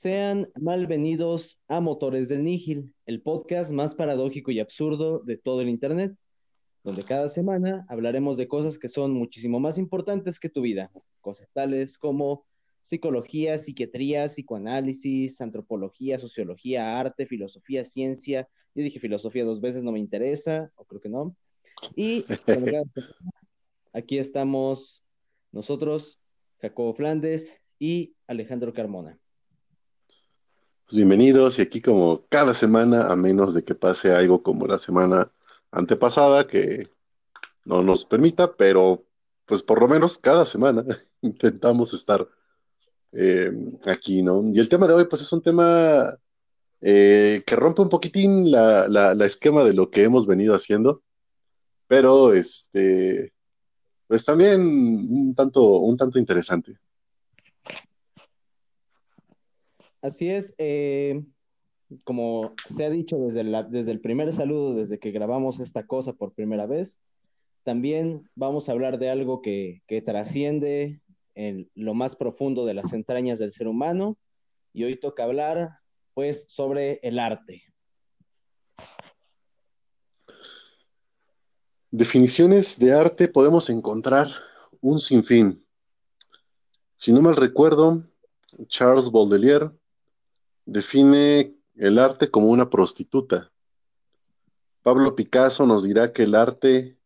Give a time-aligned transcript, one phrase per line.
[0.00, 5.68] Sean malvenidos a Motores del Nígil, el podcast más paradójico y absurdo de todo el
[5.68, 6.14] Internet,
[6.84, 11.48] donde cada semana hablaremos de cosas que son muchísimo más importantes que tu vida, cosas
[11.52, 12.46] tales como
[12.80, 18.48] psicología, psiquiatría, psicoanálisis, antropología, sociología, arte, filosofía, ciencia.
[18.76, 21.34] Yo dije filosofía dos veces, no me interesa, o creo que no.
[21.96, 22.24] Y
[23.92, 25.02] aquí estamos
[25.50, 26.20] nosotros,
[26.60, 29.18] Jacobo Flandes y Alejandro Carmona.
[30.88, 34.78] Pues bienvenidos y aquí como cada semana, a menos de que pase algo como la
[34.78, 35.30] semana
[35.70, 36.88] antepasada que
[37.66, 39.04] no nos permita, pero
[39.44, 40.82] pues por lo menos cada semana
[41.20, 42.26] intentamos estar
[43.12, 43.52] eh,
[43.84, 44.42] aquí, ¿no?
[44.50, 46.18] Y el tema de hoy pues es un tema
[46.80, 51.02] eh, que rompe un poquitín la, la, esquema de lo que hemos venido haciendo,
[51.86, 53.34] pero este,
[54.06, 56.78] pues también un tanto, un tanto interesante.
[60.00, 61.22] Así es, eh,
[62.04, 66.32] como se ha dicho desde, desde el primer saludo, desde que grabamos esta cosa por
[66.32, 66.98] primera vez,
[67.64, 71.00] también vamos a hablar de algo que, que trasciende
[71.34, 74.16] en lo más profundo de las entrañas del ser humano
[74.72, 75.78] y hoy toca hablar
[76.14, 77.62] pues sobre el arte.
[81.90, 84.28] Definiciones de arte podemos encontrar
[84.80, 85.64] un sinfín.
[86.94, 88.02] Si no mal recuerdo,
[88.66, 89.70] Charles Baudelaire
[90.68, 93.50] define el arte como una prostituta.
[94.82, 96.98] Pablo Picasso nos dirá que el arte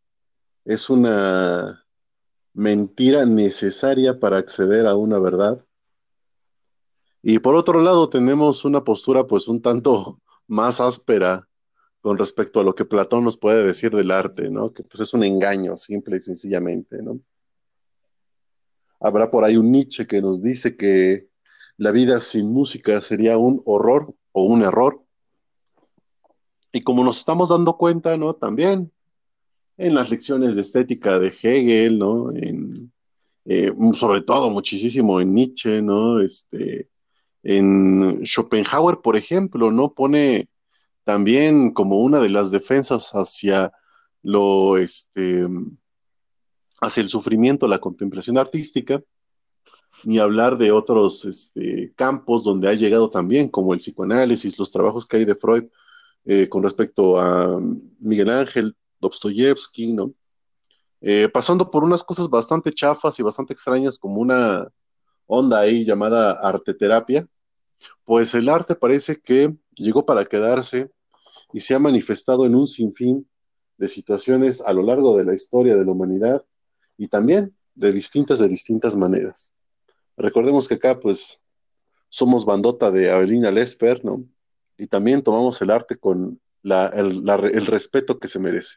[0.64, 1.86] es una
[2.54, 5.64] mentira necesaria para acceder a una verdad.
[7.22, 11.48] Y por otro lado tenemos una postura pues un tanto más áspera
[12.00, 14.72] con respecto a lo que Platón nos puede decir del arte, ¿no?
[14.72, 17.20] Que pues es un engaño, simple y sencillamente, ¿no?
[18.98, 21.31] Habrá por ahí un Nietzsche que nos dice que
[21.82, 25.02] la vida sin música sería un horror o un error.
[26.72, 28.34] Y como nos estamos dando cuenta, ¿no?
[28.36, 28.92] También
[29.76, 32.30] en las lecciones de estética de Hegel, ¿no?
[32.36, 32.92] En,
[33.46, 36.20] eh, sobre todo muchísimo en Nietzsche, ¿no?
[36.20, 36.88] Este,
[37.42, 39.92] en Schopenhauer, por ejemplo, ¿no?
[39.92, 40.48] Pone
[41.02, 43.72] también como una de las defensas hacia
[44.22, 45.48] lo, este,
[46.80, 49.02] hacia el sufrimiento, la contemplación artística,
[50.04, 55.06] ni hablar de otros este, campos donde ha llegado también, como el psicoanálisis, los trabajos
[55.06, 55.64] que hay de Freud
[56.24, 57.60] eh, con respecto a
[57.98, 60.12] Miguel Ángel, Dostoyevsky, ¿no?
[61.00, 64.68] Eh, pasando por unas cosas bastante chafas y bastante extrañas, como una
[65.26, 67.26] onda ahí llamada arteterapia,
[68.04, 70.90] pues el arte parece que llegó para quedarse
[71.52, 73.28] y se ha manifestado en un sinfín
[73.78, 76.44] de situaciones a lo largo de la historia de la humanidad
[76.96, 79.52] y también de distintas, de distintas maneras.
[80.22, 81.42] Recordemos que acá, pues,
[82.08, 84.24] somos bandota de Avelina Lesper, ¿no?
[84.78, 88.76] Y también tomamos el arte con el, respeto que se merece.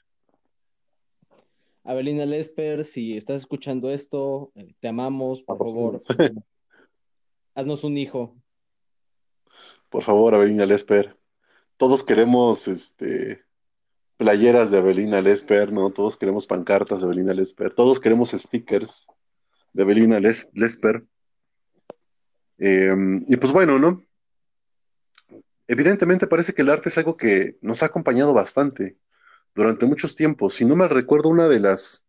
[1.84, 6.00] Avelina Lesper, si estás escuchando esto, eh, te amamos, por favor.
[7.54, 8.36] haznos un hijo.
[9.90, 11.16] Por favor, Avelina Lesper.
[11.78, 13.44] Todos queremos este,
[14.18, 15.92] playeras de Avelina Lesper, ¿no?
[15.92, 17.72] Todos queremos pancartas de Avelina Lesper.
[17.72, 19.06] Todos queremos stickers
[19.74, 21.06] de Avelina Lesper.
[22.58, 24.02] Em, y pues bueno, ¿no?
[25.68, 28.98] Evidentemente parece que el arte es algo que nos ha acompañado bastante
[29.56, 30.56] durante muchos tiempos.
[30.56, 32.06] Si no me recuerdo, una de las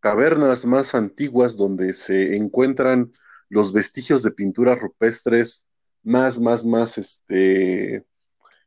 [0.00, 3.12] cavernas más antiguas donde se encuentran
[3.48, 5.64] los vestigios de pinturas rupestres
[6.02, 8.04] más, más, más este,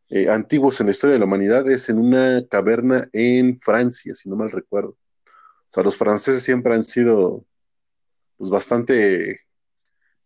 [0.10, 4.30] eh, antiguos en la historia de la humanidad es en una caverna en Francia, si
[4.30, 4.90] no mal recuerdo.
[4.90, 7.46] O sea, los franceses siempre han sido
[8.38, 9.42] pues, bastante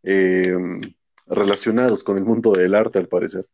[0.05, 0.55] eh,
[1.27, 3.45] relacionados con el mundo del arte, al parecer.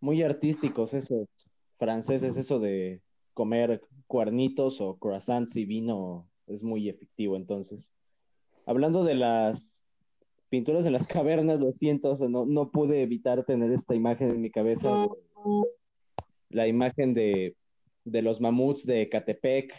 [0.00, 1.28] Muy artísticos esos
[1.78, 3.02] franceses, eso de
[3.34, 7.36] comer cuernitos o croissants y vino es muy efectivo.
[7.36, 7.92] Entonces,
[8.66, 9.84] hablando de las
[10.48, 14.50] pinturas en las cavernas, lo siento, no, no pude evitar tener esta imagen en mi
[14.50, 15.08] cabeza,
[16.48, 17.54] la imagen de,
[18.04, 19.72] de los mamuts de Catepec,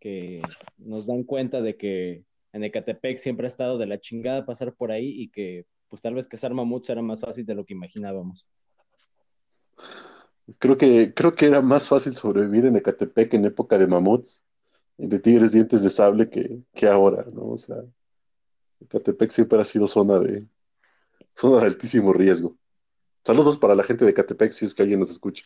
[0.00, 0.40] que
[0.78, 4.92] nos dan cuenta de que en Ecatepec siempre ha estado de la chingada pasar por
[4.92, 8.46] ahí y que pues tal vez cazar mamuts era más fácil de lo que imaginábamos.
[10.58, 14.42] Creo que, creo que era más fácil sobrevivir en Ecatepec en época de mamuts
[14.98, 17.48] y de tigres dientes de sable que, que ahora, ¿no?
[17.50, 17.76] O sea,
[18.80, 20.46] Ecatepec siempre ha sido zona de,
[21.36, 22.56] zona de altísimo riesgo.
[23.24, 25.44] Saludos para la gente de Ecatepec si es que alguien nos escucha.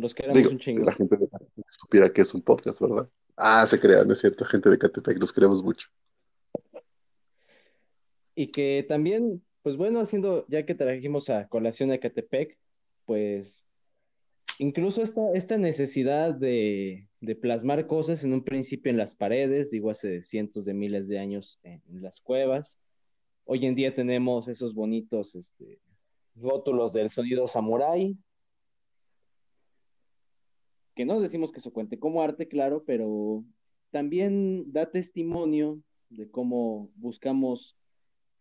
[0.00, 0.84] Los queremos un chingo.
[0.84, 3.08] la gente de Catepec supiera que es un podcast, ¿verdad?
[3.36, 5.88] Ah, se crea, no es cierto, gente de Catepec, los queremos mucho.
[8.34, 12.56] Y que también, pues bueno, haciendo, ya que trajimos a colación a Catepec,
[13.04, 13.64] pues
[14.58, 17.08] incluso esta, esta necesidad de,
[17.40, 21.58] plasmar cosas en un principio en las paredes, digo, hace cientos de miles de años
[21.62, 22.78] en, las cuevas.
[23.44, 25.80] Hoy en día tenemos esos bonitos este,
[26.36, 28.16] rótulos del sonido samurai,
[30.98, 33.44] que no decimos que eso cuente como arte, claro, pero
[33.92, 35.80] también da testimonio
[36.10, 37.76] de cómo buscamos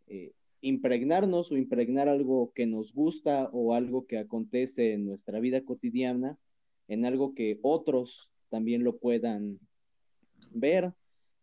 [0.08, 0.32] eh,
[0.62, 6.40] impregnarnos o impregnar algo que nos gusta o algo que acontece en nuestra vida cotidiana
[6.88, 9.60] en algo que otros también lo puedan
[10.50, 10.94] ver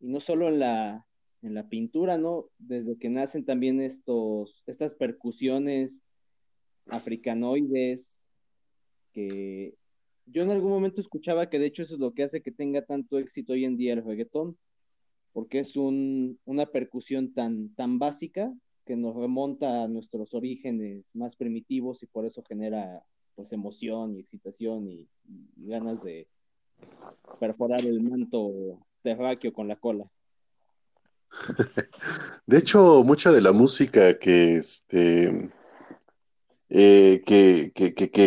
[0.00, 1.06] y no solo en la
[1.42, 2.46] en la pintura, ¿no?
[2.58, 6.02] Desde que nacen también estos estas percusiones
[6.86, 8.20] africanoides
[9.12, 9.76] que
[10.26, 12.84] yo en algún momento escuchaba que de hecho eso es lo que hace que tenga
[12.84, 14.56] tanto éxito hoy en día el reggaetón,
[15.32, 18.52] porque es un, una percusión tan, tan básica
[18.84, 23.02] que nos remonta a nuestros orígenes más primitivos y por eso genera
[23.34, 25.08] pues emoción y excitación y,
[25.56, 26.28] ganas de
[27.40, 30.04] perforar el manto terráqueo con la cola.
[32.46, 35.50] De hecho, mucha de la música que este
[36.76, 37.72] eh, que,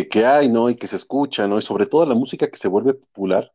[0.08, 0.70] que, hay, ¿no?
[0.70, 1.58] Y que se escucha, ¿no?
[1.58, 3.52] Y sobre todo la música que se vuelve popular,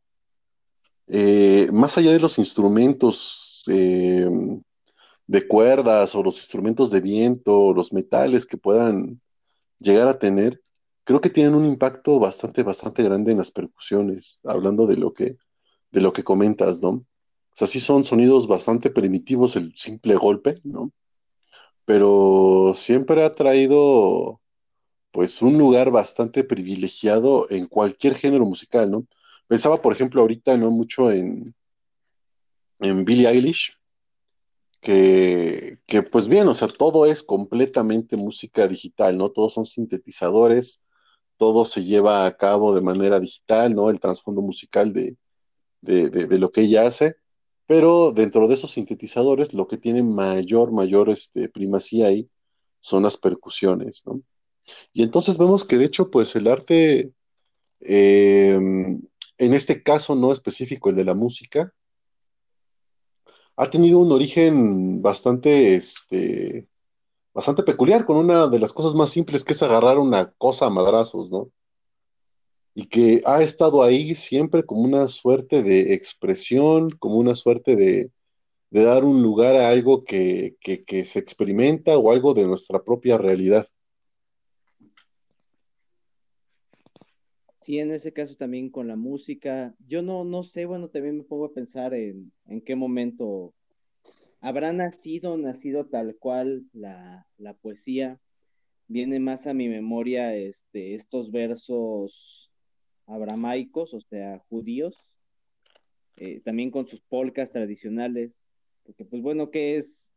[1.08, 4.30] eh, más allá de los instrumentos eh,
[5.26, 9.20] de cuerdas o los instrumentos de viento, los metales que puedan
[9.80, 10.62] llegar a tener,
[11.04, 15.38] creo que tienen un impacto bastante, bastante grande en las percusiones, hablando de lo que,
[15.92, 16.90] de lo que comentas, ¿no?
[16.90, 20.92] O sea, sí son sonidos bastante primitivos el simple golpe, ¿no?
[21.86, 24.40] Pero siempre ha traído,
[25.14, 29.06] pues, un lugar bastante privilegiado en cualquier género musical, ¿no?
[29.48, 30.72] Pensaba, por ejemplo, ahorita, ¿no?
[30.72, 31.54] Mucho en,
[32.80, 33.78] en Billie Eilish,
[34.82, 35.78] que,
[36.12, 39.30] pues bien, o sea, todo es completamente música digital, ¿no?
[39.30, 40.82] Todos son sintetizadores,
[41.38, 43.92] todo se lleva a cabo de manera digital, ¿no?
[43.92, 45.16] El trasfondo musical de,
[45.82, 47.18] de, lo que ella hace,
[47.68, 52.30] pero dentro de esos sintetizadores lo que tiene mayor, mayor este, primacía ahí
[52.80, 54.24] son las percusiones, ¿no?
[54.94, 57.14] Y entonces vemos que de hecho, pues el arte,
[57.82, 59.02] em,
[59.38, 61.74] en este caso no específico, el de la música,
[63.56, 66.68] ha tenido un origen bastante, este,
[67.34, 70.70] bastante peculiar, con una de las cosas más simples que es agarrar una cosa a
[70.70, 71.52] madrazos, ¿no?
[72.76, 78.12] Y que ha estado ahí siempre como una suerte de expresión, como una suerte de,
[78.72, 83.68] dar un lugar a algo que, que se experimenta o algo de nuestra propia realidad.
[87.64, 89.74] Sí, en ese caso también con la música.
[89.88, 93.54] Yo no, no sé, bueno, también me pongo a pensar en, en qué momento
[94.42, 98.20] habrá nacido, nacido tal cual la, la poesía.
[98.90, 102.52] Viene más a mi memoria este, estos versos
[103.06, 104.98] abramaicos, o sea, judíos,
[106.18, 108.44] eh, también con sus polcas tradicionales,
[108.84, 110.14] porque pues bueno, ¿qué es?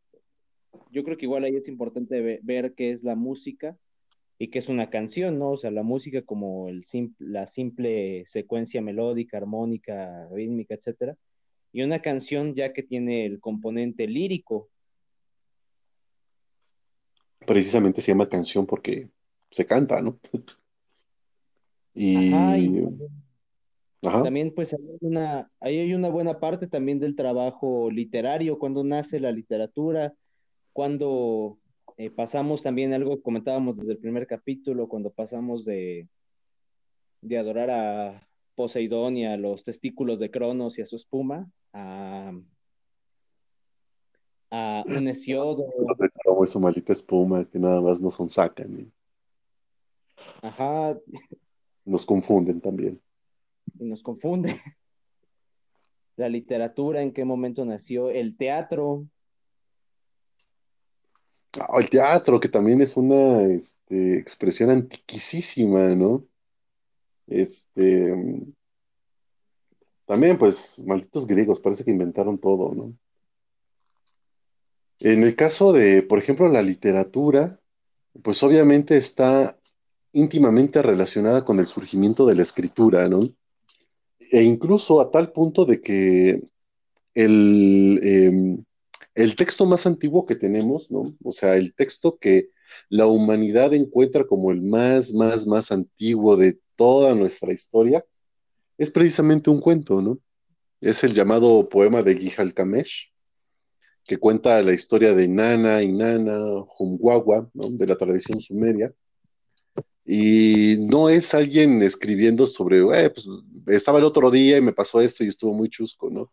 [0.91, 3.77] Yo creo que igual ahí es importante ver qué es la música
[4.39, 5.51] y que es una canción, ¿no?
[5.51, 6.83] O sea, la música como el
[7.19, 11.15] la simple secuencia melódica, armónica, rítmica, etcétera,
[11.71, 14.69] y una canción ya que tiene el componente lírico.
[17.45, 19.09] Precisamente se llama canción porque
[19.49, 20.19] se canta, ¿no?
[21.93, 22.31] y...
[23.99, 29.19] También pues hay una, ahí hay una buena parte también del trabajo literario, cuando nace
[29.19, 30.13] la literatura,
[30.71, 31.57] cuando
[31.97, 36.07] eh, pasamos también algo que comentábamos desde el primer capítulo, cuando pasamos de,
[37.21, 42.31] de adorar a Poseidón y a los testículos de Cronos y a su espuma, a,
[44.51, 45.65] a un Hesiodo.
[46.23, 48.79] Como su malita espuma, que nada más no son sacan.
[48.79, 48.91] ¿eh?
[50.41, 50.97] Ajá.
[51.83, 53.01] Nos confunden también.
[53.79, 54.61] Y nos confunde.
[56.15, 59.07] La literatura, en qué momento nació, el teatro,
[61.77, 66.25] El teatro, que también es una este, expresión antiquísima, ¿no?
[67.27, 68.13] Este.
[70.05, 72.93] También, pues, malditos griegos, parece que inventaron todo, ¿no?
[74.99, 77.59] En el caso de, por ejemplo, la literatura,
[78.23, 79.57] pues obviamente está
[80.13, 83.19] íntimamente relacionada con el surgimiento de la escritura, ¿no?
[84.31, 86.41] E incluso a tal punto de que
[87.13, 88.63] el, em,
[89.17, 91.17] el texto más antiguo que tenemos, ¿no?
[91.23, 92.51] O sea, el texto que
[92.87, 98.05] la humanidad encuentra como el más, más, más antiguo de toda nuestra historia,
[98.77, 100.19] es precisamente un cuento, ¿no?
[100.81, 103.11] Es el llamado poema de Gijal Kamesh,
[104.05, 106.37] que cuenta la historia de Nana y Nana,
[106.77, 108.93] Humwawa, de la tradición sumeria.
[110.05, 113.27] Y no es alguien escribiendo sobre, eh, pues,
[113.65, 116.31] estaba el otro día y me pasó esto y estuvo muy chusco, ¿no?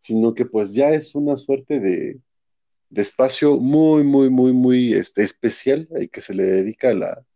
[0.00, 2.20] Sino que pues ya es una suerte de,
[2.90, 7.26] de espacio muy, muy, muy, muy este, especial y que se le dedica a la,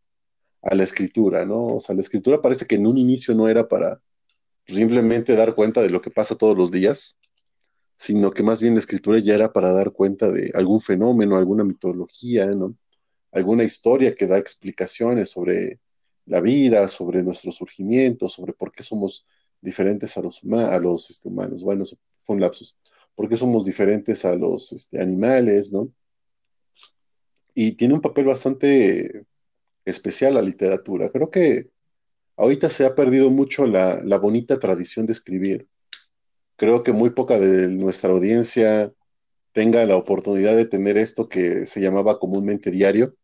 [0.62, 1.76] a la escritura, ¿no?
[1.76, 4.00] O sea, la escritura parece que en un inicio no era para
[4.66, 7.18] simplemente dar cuenta de lo que pasa todos los días,
[7.97, 11.64] sino que más bien la escritura ya era para dar cuenta de algún fenómeno, alguna
[11.64, 12.76] mitología, ¿no?
[13.33, 15.80] Alguna historia que da explicaciones sobre
[16.26, 19.26] la vida, sobre nuestro surgimiento, sobre por qué somos
[19.61, 21.62] diferentes a los, este, humanos.
[21.62, 21.85] Bueno,
[22.25, 22.76] fue un lapsus.
[23.14, 25.88] ¿Por qué somos diferentes a los este, animales, ¿no?
[27.54, 29.25] Y tiene un papel bastante
[29.85, 31.11] especial la literatura.
[31.11, 31.71] Creo que
[32.37, 35.69] ahorita se ha perdido mucho la, la bonita tradición de escribir
[36.57, 38.93] creo que muy poca de nuestra audiencia
[39.52, 43.14] tenga la oportunidad de tener esto que se llamaba comúnmente diario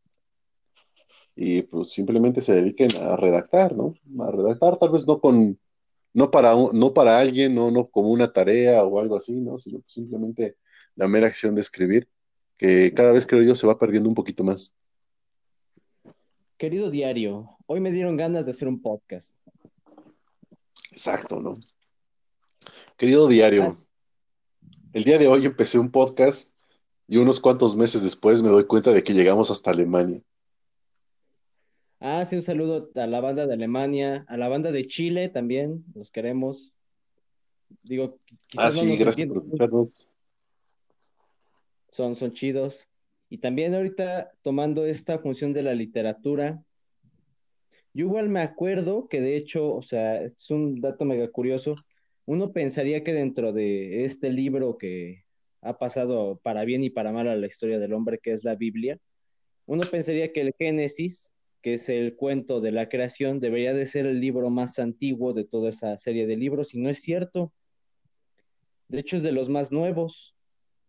[1.35, 3.95] y pues simplemente se dediquen a redactar, ¿no?
[4.21, 5.59] A redactar, tal vez no con,
[6.13, 9.59] no para, no para alguien, no, no como una tarea o algo así, ¿no?
[9.59, 10.57] Sino simplemente
[10.97, 12.09] la mera acción de escribir,
[12.57, 14.75] que cada vez creo yo se va perdiendo un poquito más.
[16.59, 19.35] Querido diario, hoy me dieron ganas de hacer un podcast.
[20.91, 21.55] Exacto, ¿no?
[22.97, 23.79] Querido diario,
[24.93, 26.53] el día de hoy empecé un podcast
[27.07, 30.21] y unos cuantos meses después me doy cuenta de que llegamos hasta Alemania.
[32.01, 35.85] Ah, sí, un saludo a la banda de Alemania, a la banda de Chile también,
[35.95, 36.73] los queremos.
[37.83, 40.17] Digo, quizás ah, sí, gracias por escucharnos.
[41.91, 42.89] Son, son chidos.
[43.29, 46.63] Y también ahorita tomando esta función de la literatura,
[47.93, 51.75] yo igual me acuerdo que de hecho, o sea, es un dato mega curioso,
[52.25, 55.25] uno pensaría que dentro de este libro que
[55.61, 58.55] ha pasado para bien y para mal a la historia del hombre, que es la
[58.55, 58.99] Biblia,
[59.67, 61.30] uno pensaría que el Génesis,
[61.63, 65.45] que es el cuento de la creación, debería de ser el libro más antiguo de
[65.45, 67.53] toda esa serie de libros, y no es cierto.
[68.89, 70.35] De hecho, es de los más nuevos.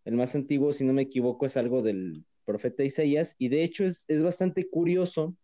[0.05, 3.85] El más antiguo, si no me equivoco, es algo del profeta Isaías, y de hecho
[3.85, 5.35] es, es bastante curioso,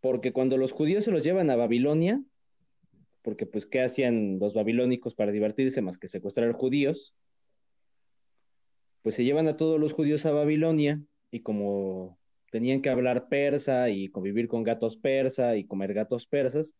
[0.00, 2.22] porque cuando los judíos se los llevan a Babilonia,
[3.22, 7.14] porque pues ¿qué hacían los babilónicos para divertirse más que secuestrar judíos?
[9.02, 12.19] Pues se llevan a todos los judíos a Babilonia y como
[12.50, 16.74] tenían que hablar persa y convivir con gatos persa y comer gatos persas,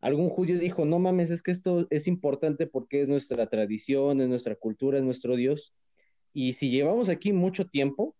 [0.00, 4.28] algún judío dijo, no mames, es que esto es importante porque es nuestra tradición, es
[4.28, 5.74] nuestra cultura, es nuestro Dios.
[6.32, 8.16] Y si llevamos aquí mucho tiempo,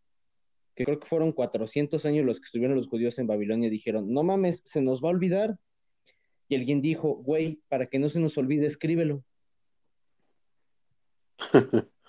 [0.75, 4.23] que creo que fueron 400 años los que estuvieron los judíos en Babilonia, dijeron, no
[4.23, 5.59] mames, se nos va a olvidar,
[6.49, 9.25] y alguien dijo, güey, para que no se nos olvide, escríbelo.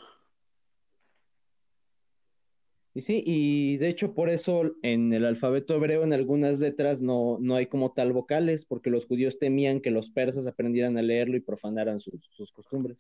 [2.94, 7.38] y sí, y de hecho por eso en el alfabeto hebreo en algunas letras no,
[7.40, 11.38] no hay como tal vocales, porque los judíos temían que los persas aprendieran a leerlo
[11.38, 12.98] y profanaran sus, sus costumbres.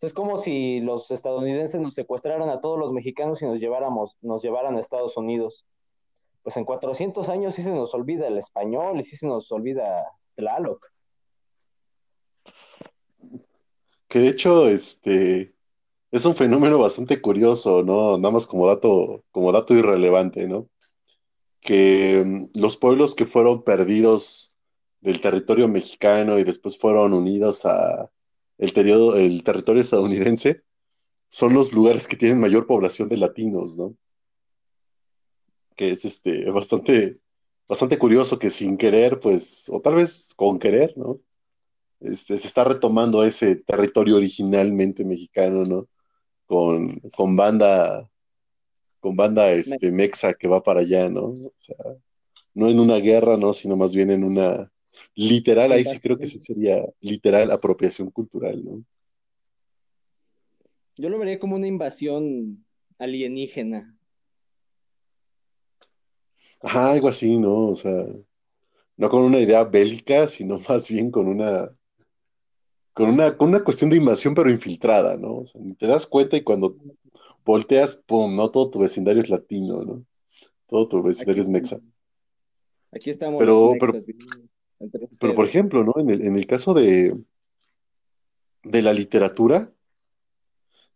[0.00, 4.42] Es como si los estadounidenses nos secuestraran a todos los mexicanos y nos lleváramos, nos
[4.42, 5.64] llevaran a Estados Unidos.
[6.42, 10.04] Pues en 400 años sí se nos olvida el español y sí se nos olvida
[10.34, 10.90] Tlaloc.
[14.08, 15.54] Que de hecho, este,
[16.12, 18.18] es un fenómeno bastante curioso, ¿no?
[18.18, 20.68] Nada más como dato, como dato irrelevante, ¿no?
[21.60, 24.54] Que mm, los pueblos que fueron perdidos
[25.00, 28.10] del territorio mexicano y después fueron unidos a
[28.58, 28.72] el,
[29.16, 30.62] el territorio estadounidense
[31.28, 33.96] son los lugares que tienen mayor población de latinos, ¿no?
[35.76, 37.20] Que es este bastante,
[37.66, 41.20] bastante curioso que sin querer, pues, o tal vez con querer, ¿no?
[42.00, 45.88] Este, se está retomando ese territorio originalmente mexicano, ¿no?
[46.52, 48.06] Con, con banda,
[49.00, 51.24] con banda este, mexa que va para allá, ¿no?
[51.24, 51.76] O sea,
[52.52, 53.54] no en una guerra, ¿no?
[53.54, 54.70] Sino más bien en una
[55.14, 58.84] literal, ahí sí creo que sí sería literal apropiación cultural, ¿no?
[60.98, 62.66] Yo lo vería como una invasión
[62.98, 63.96] alienígena.
[66.60, 67.68] Ajá, algo así, ¿no?
[67.68, 68.06] O sea,
[68.98, 71.74] no con una idea bélica, sino más bien con una,
[72.92, 75.38] con una, con una cuestión de invasión, pero infiltrada, ¿no?
[75.38, 76.76] O sea, te das cuenta y cuando
[77.44, 80.04] volteas, pum, no todo tu vecindario es latino, ¿no?
[80.68, 81.80] Todo tu vecindario es mexa.
[82.92, 83.38] Aquí estamos.
[83.38, 83.94] Pero, pero,
[85.18, 85.94] pero, por ejemplo, ¿no?
[85.96, 87.14] En el, en el caso de,
[88.62, 89.72] de la literatura,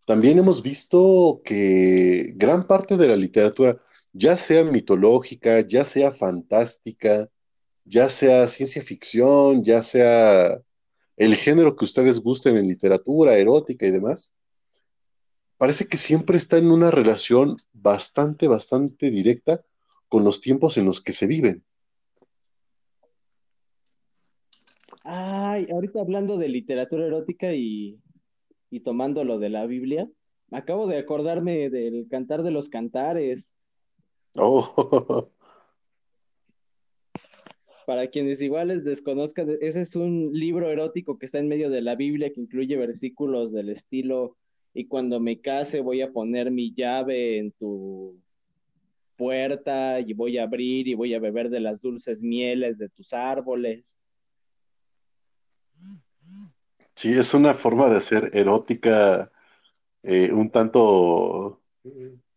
[0.04, 3.80] también hemos visto que gran parte de la literatura,
[4.12, 7.28] ya sea mitológica, ya sea fantástica,
[7.84, 10.60] ya sea ciencia ficción, ya sea
[11.16, 14.34] el género que ustedes gusten en literatura, erótica y demás,
[15.56, 19.64] parece que siempre está en una relación bastante, bastante directa
[20.08, 21.64] con los tiempos en los que se viven.
[25.04, 27.98] Ay, ahorita hablando de literatura erótica y,
[28.70, 30.08] y tomando lo de la Biblia,
[30.50, 33.54] acabo de acordarme del Cantar de los Cantares.
[34.34, 35.30] Oh.
[37.86, 41.82] Para quienes igual les desconozcan, ese es un libro erótico que está en medio de
[41.82, 44.36] la Biblia que incluye versículos del estilo
[44.74, 48.20] y cuando me case voy a poner mi llave en tu
[49.16, 53.12] puerta y voy a abrir y voy a beber de las dulces mieles de tus
[53.12, 53.96] árboles.
[56.96, 59.30] Sí, es una forma de hacer erótica
[60.02, 61.62] eh, un tanto,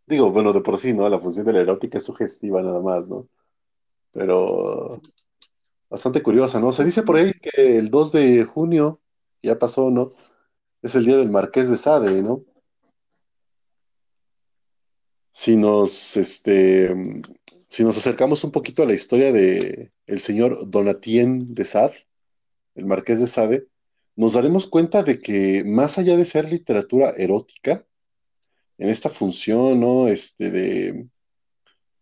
[0.05, 1.09] digo, bueno, de por sí, ¿no?
[1.09, 3.27] La función de la erótica es sugestiva nada más, ¿no?
[4.11, 5.01] Pero
[5.89, 6.71] bastante curiosa, ¿no?
[6.73, 9.01] Se dice por ahí que el 2 de junio,
[9.41, 10.09] ya pasó, ¿no?
[10.81, 12.43] Es el día del Marqués de Sade, ¿no?
[15.31, 16.93] Si nos, este,
[17.67, 22.07] si nos acercamos un poquito a la historia de señor Donatien de Sade,
[22.75, 23.67] el Marqués de Sade,
[24.15, 27.85] nos daremos cuenta de que más allá de ser literatura erótica,
[28.79, 30.07] en esta función, ¿no?
[30.07, 31.07] Este, de,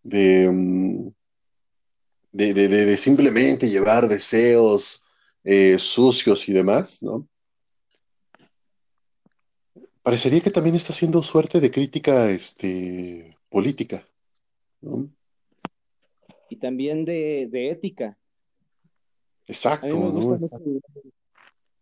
[0.04, 1.12] de,
[2.38, 5.04] mm, de, simplemente llevar deseos
[5.44, 7.28] eh, sucios y demás, ¿no?
[10.04, 14.08] Parecería que también está haciendo suerte de crítica este, política,
[14.82, 15.10] ¿no?
[16.50, 18.18] Y también de, ética.
[19.48, 19.98] Exacto.
[19.98, 20.40] ¿no?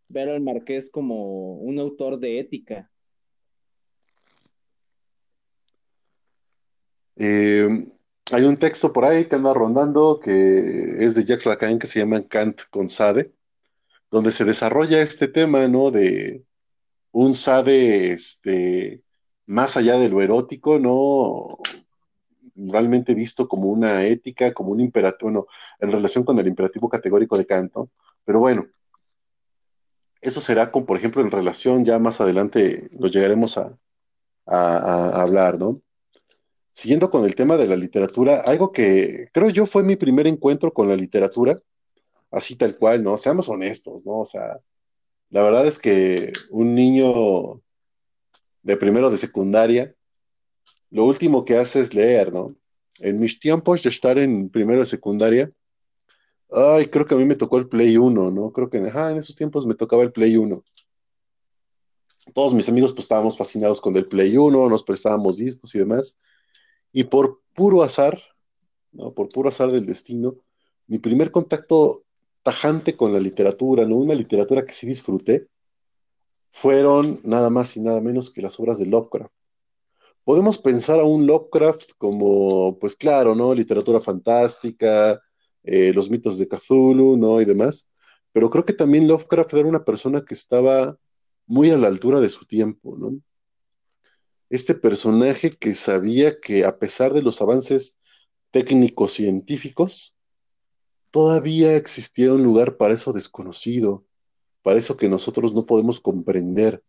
[0.07, 2.89] ver al Marqués como un autor de ética.
[7.17, 7.67] Eh,
[8.31, 11.99] hay un texto por ahí que anda rondando que es de Jacques Lacan que se
[11.99, 13.31] llama Kant con Sade,
[14.11, 15.91] donde se desarrolla este tema, ¿no?
[15.91, 16.43] De
[17.11, 19.03] un Sade, este,
[19.45, 21.57] más allá de lo erótico, ¿no?
[22.55, 25.47] Realmente visto como una ética, como un imperativo, bueno,
[25.79, 27.89] en relación con el imperativo categórico de Kant, ¿no?
[28.25, 28.67] Pero bueno,
[30.21, 33.77] eso será con, por ejemplo, en relación, ya más adelante lo llegaremos a,
[34.45, 35.81] a, hablar, ¿no?
[36.75, 40.73] Siguiendo con el tema de la literatura, algo que creo yo fue mi primer encuentro
[40.73, 41.57] con la literatura,
[42.31, 43.17] así tal cual, ¿no?
[43.17, 44.19] Seamos honestos, ¿no?
[44.19, 44.59] O sea,
[45.29, 47.61] la verdad es que un niño
[48.61, 49.95] de primero de secundaria,
[50.89, 52.53] lo último que hace es leer, ¿no?
[52.99, 55.49] En mis tiempos de estar en primero de secundaria,
[56.51, 58.51] Ay, creo que a mí me tocó el Play 1, ¿no?
[58.51, 58.85] Creo que en
[59.17, 60.63] esos tiempos me tocaba el Play 1.
[62.33, 66.19] Todos mis amigos pues estábamos fascinados con el Play 1, nos prestábamos discos y demás.
[66.95, 68.21] Y por puro azar,
[68.93, 69.13] ¿no?
[69.13, 70.37] Por puro azar del destino,
[70.87, 72.05] mi primer contacto
[72.41, 73.97] tajante con la literatura, ¿no?
[73.97, 75.49] Una literatura que sí disfruté,
[76.51, 79.33] fueron nada más y nada menos que las obras de Lovecraft.
[80.23, 83.53] Podemos pensar a un Lovecraft como, pues claro, ¿no?
[83.53, 85.21] Literatura fantástica,
[85.63, 87.41] eh, los mitos de Cthulhu, ¿no?
[87.41, 87.89] Y demás.
[88.31, 90.97] Pero creo que también Lovecraft era una persona que estaba
[91.45, 93.19] muy a la altura de su tiempo, ¿no?
[94.49, 97.97] Este personaje que sabía que a pesar de los avances
[98.51, 100.15] técnicos científicos,
[101.11, 104.05] todavía existía un lugar para eso desconocido,
[104.61, 106.83] para eso que nosotros no podemos comprender,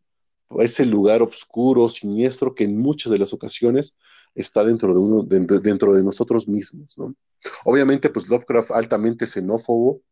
[0.60, 3.94] ese lugar oscuro, siniestro que en muchas de las ocasiones
[4.34, 6.96] está dentro de uno, dentro, de nosotros mismos.
[7.64, 10.02] Obviamente, pues Lovecraft altamente xenófobo,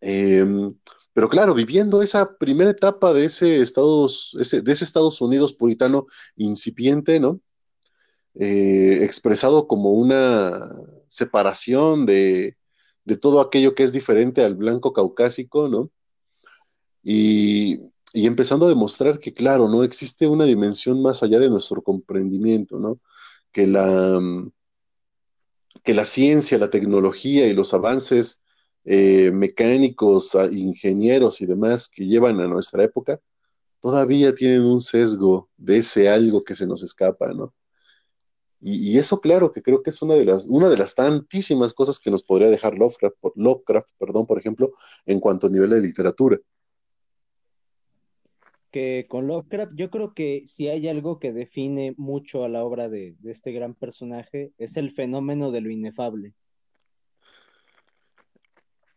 [0.00, 0.74] em,
[1.12, 6.06] pero claro, viviendo esa primera etapa de ese Estados, de ese Estados Unidos puritano
[6.36, 7.40] incipiente, ¿no?
[8.34, 10.70] Eh, expresado como una
[11.08, 12.58] separación de,
[13.04, 15.90] de todo aquello que es diferente al blanco caucásico, ¿no?
[17.02, 17.80] Y,
[18.12, 22.78] y empezando a demostrar que, claro, no existe una dimensión más allá de nuestro comprendimiento,
[22.78, 23.00] ¿no?
[23.52, 24.20] Que la,
[25.82, 28.42] que la ciencia, la tecnología y los avances
[28.86, 33.20] eh, mecánicos, ingenieros y demás que llevan a nuestra época,
[33.80, 37.54] todavía tienen un sesgo de ese algo que se nos escapa, ¿no?
[38.58, 42.00] Y, eso, claro, que creo que es una de las, una de las tantísimas cosas
[42.00, 44.72] que nos podría dejar Lovecraft, Lovecraft, perdón, por ejemplo,
[45.04, 46.38] en cuanto a nivel de literatura
[48.76, 52.90] que con Lovecraft yo creo que si hay algo que define mucho a la obra
[52.90, 56.34] de, este gran personaje es el fenómeno de lo inefable.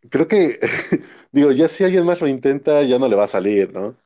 [0.08, 0.58] Creo que,
[1.32, 3.96] digo, ya si alguien más lo intenta, ya no le va a salir, ¿no?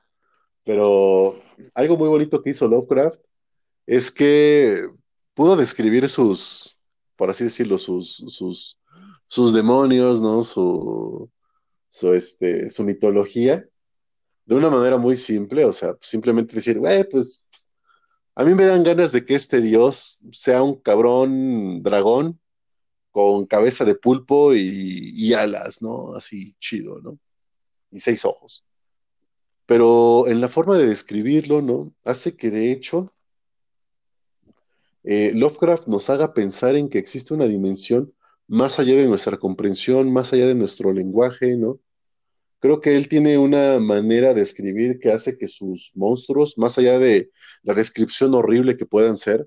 [0.64, 1.40] Pero
[1.74, 3.20] algo muy bonito que hizo Lovecraft
[3.86, 4.88] es que
[5.34, 6.78] pudo describir sus,
[7.16, 8.78] por así decirlo, sus, sus,
[9.28, 10.44] sus demonios, ¿no?
[10.44, 11.30] Su,
[11.90, 13.66] su, este, su mitología
[14.46, 17.44] de una manera muy simple, o sea, simplemente decir, güey, pues
[18.36, 22.40] A mí me dan ganas de que este dios sea un cabrón dragón
[23.14, 26.16] con cabeza de pulpo y, alas, ¿no?
[26.16, 27.16] Así chido, ¿no?
[27.92, 28.64] Y seis ojos.
[29.66, 31.94] Pero en la forma de describirlo, ¿no?
[32.04, 33.12] Hace que de hecho
[35.04, 38.12] eh, Lovecraft nos haga pensar en que existe una dimensión
[38.48, 41.78] más allá de nuestra comprensión, más allá de nuestro lenguaje, ¿no?
[42.58, 46.98] Creo que él tiene una manera de escribir que hace que sus monstruos, más allá
[46.98, 47.30] de
[47.62, 49.46] la descripción horrible que puedan ser,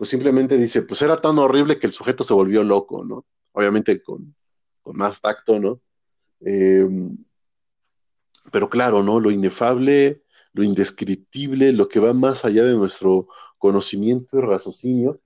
[0.00, 3.26] pues simplemente dice, pues era tan horrible que el sujeto se volvió loco, ¿no?
[3.52, 4.34] Obviamente con,
[4.94, 5.82] más tacto, ¿no?
[6.40, 7.18] Em,
[8.50, 9.20] pero claro, ¿no?
[9.20, 10.22] Lo inefable,
[10.54, 15.20] lo indescriptible, lo que va más allá de nuestro conocimiento y raciocinio,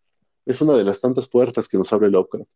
[0.44, 2.50] es una de las tantas puertas que nos abre Lovecraft.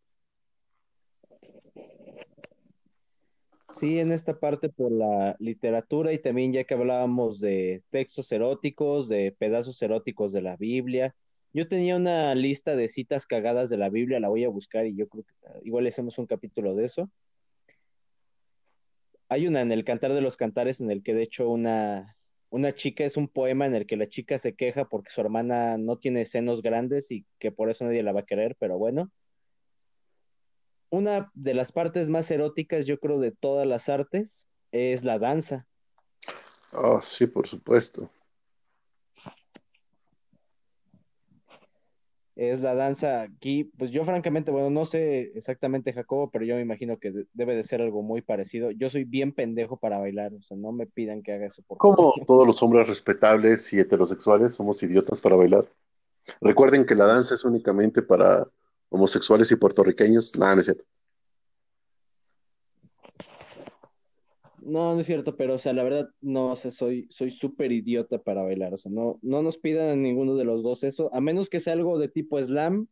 [3.79, 9.07] Sí, en esta parte por la literatura y también ya que hablábamos de textos eróticos,
[9.07, 11.15] de pedazos eróticos de la Biblia.
[11.51, 14.95] Yo tenía una lista de citas cagadas de la Biblia, la voy a buscar y
[14.95, 15.33] yo creo que
[15.63, 17.09] igual hacemos un capítulo de eso.
[19.29, 22.15] Hay una en el Cantar de los Cantares en el que de hecho una,
[22.51, 25.77] una chica es un poema en el que la chica se queja porque su hermana
[25.77, 29.11] no tiene senos grandes y que por eso nadie la va a querer, pero bueno.
[30.91, 35.67] Una de las partes más eróticas, yo creo, de todas las artes es la danza.
[36.73, 38.09] Oh, sí, por supuesto.
[42.39, 43.65] Es la danza aquí.
[43.77, 47.65] Pues yo francamente, bueno, no sé exactamente Jacobo, pero yo me imagino que debe de
[47.65, 48.71] ser algo muy parecido.
[48.71, 51.61] Yo soy bien pendejo para bailar, o sea, no me pidan que haga eso.
[51.67, 55.67] Por Como todos los hombres respetables y heterosexuales somos idiotas para bailar.
[56.39, 58.47] Recuerden que la danza es únicamente para
[58.87, 60.37] homosexuales y puertorriqueños.
[60.37, 60.85] Nada, no es cierto.
[64.69, 68.19] No, no es cierto, pero o sea, la verdad, no, o soy soy súper idiota
[68.19, 71.19] para bailar, o sea, no, no nos pidan a ninguno de los dos eso, a
[71.21, 72.87] menos que sea algo de tipo slam.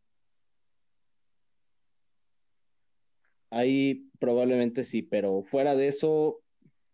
[3.51, 6.41] Ahí probablemente sí, pero fuera de eso,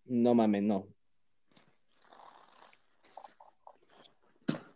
[0.06, 0.88] no mames, no.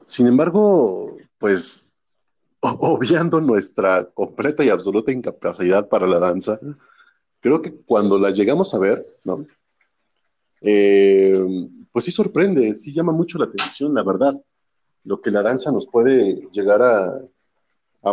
[0.05, 1.85] Sin embargo, pues,
[2.61, 6.59] obviando nuestra completa y absoluta incapacidad para la danza,
[7.41, 9.45] creo que cuando la llegamos a ver, ¿no?
[10.61, 11.39] Eh,
[11.91, 14.39] pues sí sorprende, sí llama mucho la atención, la verdad,
[15.03, 17.21] lo que la danza nos puede llegar a,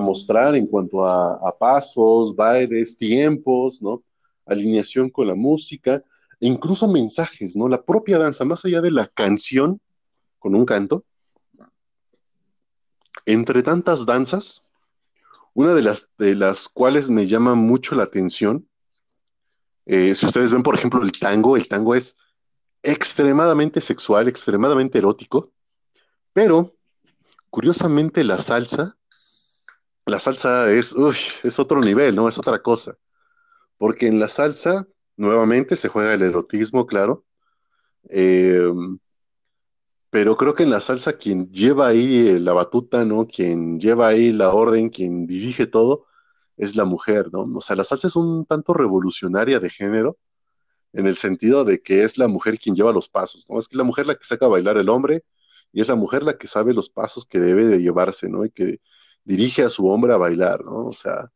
[0.00, 4.02] mostrar en cuanto a, pasos, bailes, tiempos, ¿no?
[4.44, 6.02] Alineación con la música,
[6.40, 7.68] e incluso mensajes, ¿no?
[7.68, 9.80] La propia danza, más allá de la canción
[10.40, 11.04] con un canto,
[13.24, 14.64] entre tantas danzas,
[15.54, 18.68] una de las, de las cuales me llama mucho la atención,
[19.86, 22.16] eh, si ustedes ven, por ejemplo, el tango, el tango es
[22.84, 25.52] extremadamente sexual, extremadamente erótico,
[26.32, 26.76] pero
[27.50, 28.96] curiosamente la salsa,
[30.06, 30.94] la salsa es,
[31.42, 32.28] es otro nivel, ¿no?
[32.28, 32.96] Es otra cosa.
[33.78, 37.24] Porque en la salsa, nuevamente, se juega el erotismo, claro.
[38.10, 38.98] Em,
[40.10, 43.26] pero creo que en la salsa quien lleva ahí la batuta, ¿no?
[43.26, 46.06] Quien lleva ahí la orden, quien dirige todo,
[46.56, 47.42] es la mujer, ¿no?
[47.56, 50.18] O sea, la salsa es un tanto revolucionaria de género,
[50.94, 53.58] en el sentido de que es la mujer quien lleva los pasos, ¿no?
[53.58, 55.24] Es que la mujer la que saca a bailar el hombre
[55.72, 58.44] y es la mujer la que sabe los pasos que debe de llevarse, ¿no?
[58.44, 58.80] Y que
[59.24, 60.86] dirige a su hombre a bailar, ¿no?
[60.86, 61.30] O sea,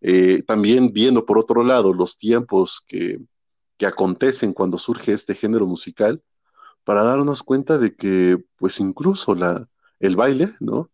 [0.00, 3.20] eh, también viendo por otro lado los tiempos que,
[3.76, 6.22] que acontecen cuando surge este género musical,
[6.84, 9.68] para darnos cuenta de que, pues incluso la,
[10.00, 10.90] el baile, ¿no?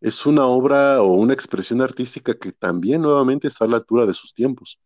[0.00, 4.14] Es una obra o una expresión artística que también nuevamente está a la altura de
[4.14, 4.78] sus tiempos.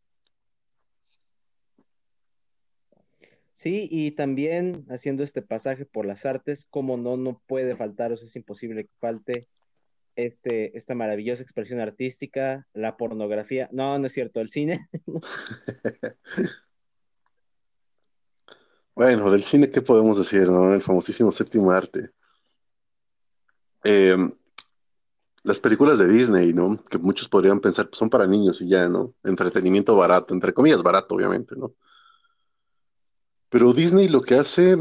[3.59, 8.17] Sí, y también haciendo este pasaje por las artes, como no, no puede faltar, o
[8.17, 9.49] sea, es imposible que falte
[10.15, 14.89] este, esta maravillosa expresión artística, la pornografía, no, no es cierto, el cine.
[18.95, 20.73] bueno, del cine, ¿qué podemos decir, no?
[20.73, 22.13] El famosísimo séptimo arte.
[23.83, 24.33] Em,
[25.43, 26.81] las películas de Disney, ¿no?
[26.85, 29.15] Que muchos podrían pensar, pues son para niños y ya, ¿no?
[29.25, 31.75] Entretenimiento barato, entre comillas barato, obviamente, ¿no?
[33.49, 34.77] Pero Disney lo que hace,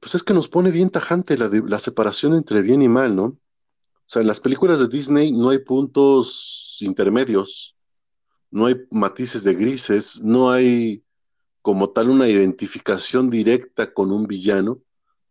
[0.00, 3.24] pues es que nos pone bien tajante la, la separación entre bien y mal, ¿no?
[3.24, 7.76] O sea, en las películas de Disney no hay puntos intermedios,
[8.50, 11.02] no hay matices de grises, no hay
[11.60, 14.80] como tal una identificación directa con un villano,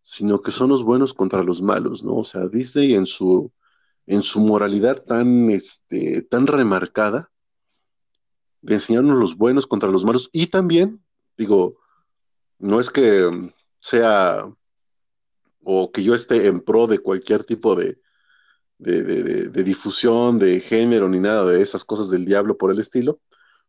[0.03, 2.17] sino que son los buenos contra los malos, ¿no?
[2.17, 3.51] O sea, Disney en su,
[4.05, 7.31] en su moralidad tan, este, tan remarcada,
[8.61, 11.03] de enseñarnos los buenos contra los malos, y también,
[11.37, 11.79] digo,
[12.59, 14.49] no es que sea
[15.63, 17.99] o que yo esté en pro de cualquier tipo de,
[18.77, 23.19] de, difusión, de género, ni nada de esas cosas del diablo por el estilo,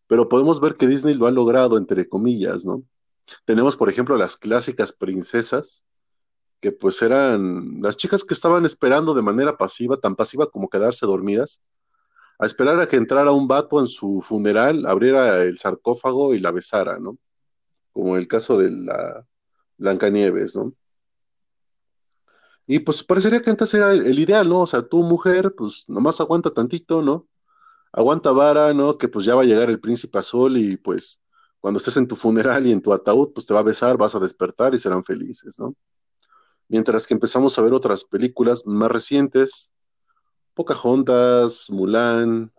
[0.07, 2.83] pero podemos ver que Disney lo ha logrado, entre comillas, ¿no?
[3.44, 5.85] Tenemos, por ejemplo, las clásicas princesas,
[6.61, 11.07] que pues eran las chicas que estaban esperando de manera pasiva, tan pasiva como quedarse
[11.07, 11.61] dormidas,
[12.38, 16.53] a esperar a que entrara un vato en su funeral, abriera el sarcófago y la
[16.53, 17.18] besara, ¿no?
[17.92, 19.27] Como el caso de la
[19.79, 20.74] Blancanieves, ¿no?
[22.66, 24.61] Y pues parecería que antes era el, ideal, ¿no?
[24.61, 27.27] O sea, tu mujer, pues nomás aguanta tantito, ¿no?
[27.92, 28.98] Aguanta vara, ¿no?
[28.98, 31.20] Que pues ya va a llegar el príncipe azul y pues
[31.61, 34.14] cuando estés en tu funeral y en tu ataúd, pues te va a besar, vas
[34.14, 35.74] a despertar y serán felices, ¿no?
[36.68, 39.72] Mientras que empezamos a ver otras películas más recientes,
[40.55, 42.53] Pocahontas, Mulan,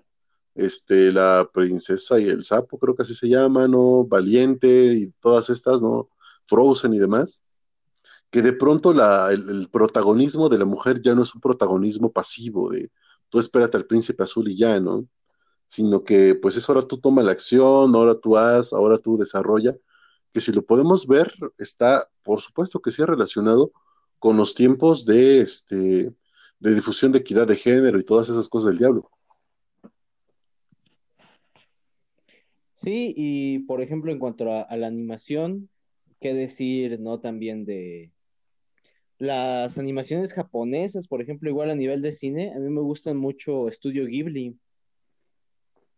[0.59, 4.05] este, La Princesa y el Sapo, creo que así se llama, ¿no?
[4.05, 6.09] Valiente y todas estas, ¿no?
[6.45, 7.43] Frozen y demás
[8.29, 8.91] que de pronto
[9.29, 12.91] el, protagonismo de la mujer ya no es un protagonismo pasivo de
[13.29, 15.07] tú espérate al príncipe azul y ya, ¿no?
[15.67, 19.75] Sino que pues es ahora tú toma la acción, ahora tú haz, ahora tú desarrolla,
[20.33, 23.71] que si lo podemos ver, está, por supuesto que sí relacionado
[24.19, 26.13] con los tiempos de, este,
[26.59, 29.09] de difusión de equidad de género y todas esas cosas del diablo.
[32.79, 35.69] Sí, y por ejemplo, en cuanto a la animación,
[36.21, 37.19] qué decir, ¿no?
[37.19, 38.11] También de,
[39.19, 43.67] las animaciones japonesas, por ejemplo, igual a nivel de cine, a mí me gustan mucho
[43.67, 44.57] Estudio Ghibli.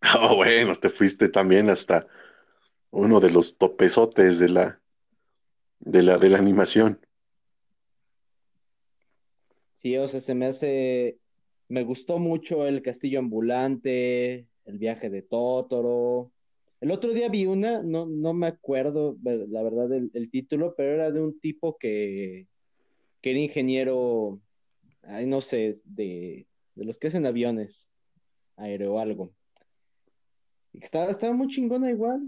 [0.19, 2.07] Oh, bueno, te fuiste también hasta
[2.89, 4.81] uno de los topezotes de la,
[5.79, 6.99] de la, de la animación.
[9.75, 11.19] Sí, o sea, se me hace,
[11.67, 16.31] me gustó mucho el Castillo Ambulante, el viaje de Totoro.
[16.81, 21.11] El otro día vi una, no, no me acuerdo la verdad el título, pero era
[21.11, 22.47] de un tipo que
[23.21, 24.39] que era ingeniero,
[25.03, 27.87] ay, no sé, de, los que hacen aviones,
[28.57, 29.31] aéreo algo.
[30.73, 32.21] Estaba, estaba muy chingona igual.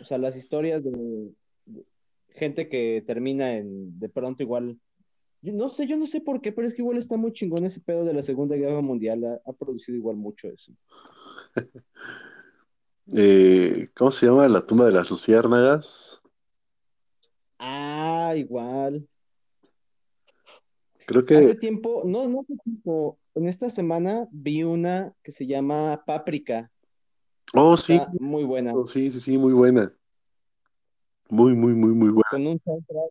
[0.00, 1.30] O sea, las historias de,
[2.30, 4.78] gente que termina en, de pronto igual.
[5.42, 7.64] Yo no sé, yo no sé por qué, pero es que igual está muy chingón
[7.64, 9.24] ese pedo de la Segunda Guerra Mundial.
[9.24, 10.72] Ha, ha producido igual mucho eso.
[13.14, 14.48] Eh, ¿Cómo se llama?
[14.48, 16.22] La tumba de las luciérnagas.
[17.58, 19.06] Ah, igual.
[21.06, 21.36] Creo que.
[21.36, 26.70] Hace tiempo, no, no hace tiempo, en esta semana vi una que se llama Páprica.
[27.54, 28.00] Oh, sí.
[28.18, 28.74] muy buena.
[28.74, 29.92] Oh, sí, sí, sí, muy buena.
[31.28, 32.28] Muy, muy, muy, muy buena.
[32.30, 33.10] Con un soundtrack.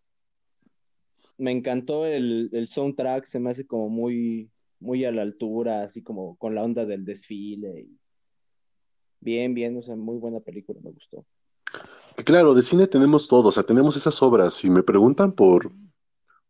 [1.37, 4.49] Me encantó el, el soundtrack, se me hace como muy,
[4.79, 7.87] muy a la altura, así como con la onda del desfile.
[9.21, 11.23] Bien, bien, o sea, muy buena película, me gustó.
[12.25, 14.55] Claro, de cine tenemos todo, o sea, tenemos esas obras.
[14.55, 15.71] Si me preguntan por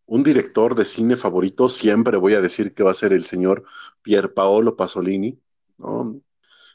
[0.06, 3.64] un director de cine favorito, siempre voy a decir que va a ser el señor
[4.02, 5.38] Pier Paolo Pasolini,
[5.78, 6.20] ¿no?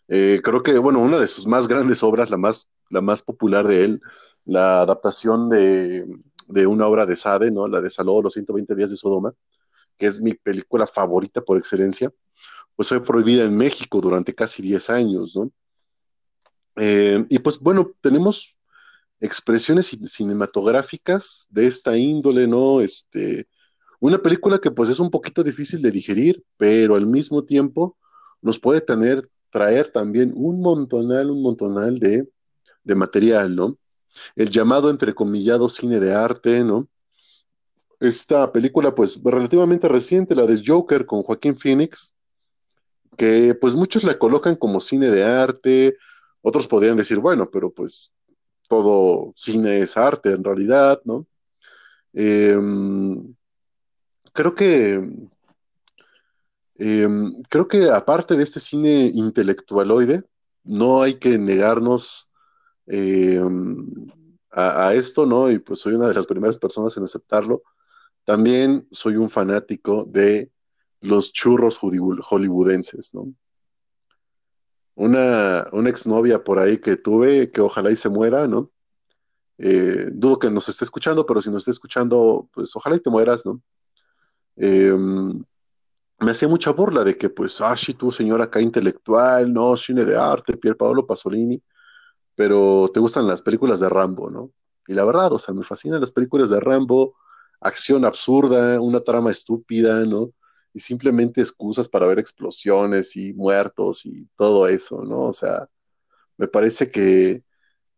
[0.09, 3.66] Eh, creo que, bueno, una de sus más grandes obras, la más, la más popular
[3.66, 4.00] de él,
[4.44, 6.06] la adaptación de,
[6.66, 7.66] una obra de Sade, ¿no?
[7.68, 9.35] La de Saló, los 120 días de Sodoma,
[9.98, 12.12] que es mi película favorita por excelencia,
[12.76, 15.50] pues fue prohibida en México durante casi 10 años, ¿no?
[16.76, 18.56] Eh, y pues bueno, tenemos
[19.20, 22.80] expresiones cinematográficas de esta índole, ¿no?
[22.80, 23.48] Este,
[24.00, 27.96] una película que pues es un poquito difícil de digerir, pero al mismo tiempo
[28.42, 32.28] nos puede tener, traer también un montonal, un montonal de,
[32.84, 33.78] de material, ¿no?
[34.34, 36.88] El llamado entrecomillado cine de arte, ¿no?
[37.98, 42.14] Esta película pues relativamente reciente, la del Joker con Joaquín Phoenix,
[43.16, 45.96] que pues muchos la colocan como cine de arte,
[46.48, 48.12] otros podrían decir, bueno, pero pues
[48.68, 51.26] todo cine es arte en realidad, ¿no?
[52.12, 53.35] Em,
[54.32, 55.11] creo que
[56.76, 60.22] em, creo que aparte de este cine intelectualoide,
[60.62, 62.30] no hay que negarnos
[62.87, 64.06] em,
[64.52, 65.50] a, a, esto, ¿no?
[65.50, 67.62] Y pues soy una de las primeras personas en aceptarlo.
[68.24, 70.52] También soy un fanático de
[71.00, 73.35] los churros hollywoodenses, ¿no?
[74.96, 78.72] Una, una exnovia por ahí que tuve, que ojalá y se muera, ¿no?
[79.59, 83.11] Eh, dudo que nos esté escuchando, pero si nos esté escuchando, pues ojalá y te
[83.11, 83.62] mueras, ¿no?
[84.56, 85.44] Em,
[86.20, 89.76] me hacía mucha burla de que, pues, ah, sí, tú, señora acá intelectual, ¿no?
[89.76, 91.62] Cine de arte, Pier Paolo Pasolini,
[92.35, 94.52] pero te gustan las películas de Rambo, ¿no?
[94.87, 97.16] Y la verdad, o sea, me fascinan las películas de Rambo,
[97.61, 100.32] acción absurda, una trama estúpida, ¿no?
[100.76, 105.22] Y simplemente excusas para ver explosiones y muertos y todo eso, ¿no?
[105.22, 105.70] O sea,
[106.36, 107.42] me parece que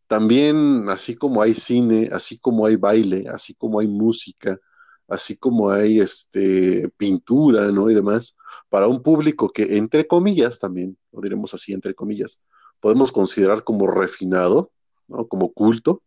[0.07, 4.61] también, así como hay cine, así como hay baile, así como hay música,
[5.09, 7.91] así como hay este, pintura, ¿no?
[7.91, 8.37] Y demás,
[8.69, 12.39] para un público que, entre comillas también, lo diremos así, entre comillas,
[12.79, 14.71] podemos considerar como refinado,
[15.09, 15.27] ¿no?
[15.27, 16.01] Como culto.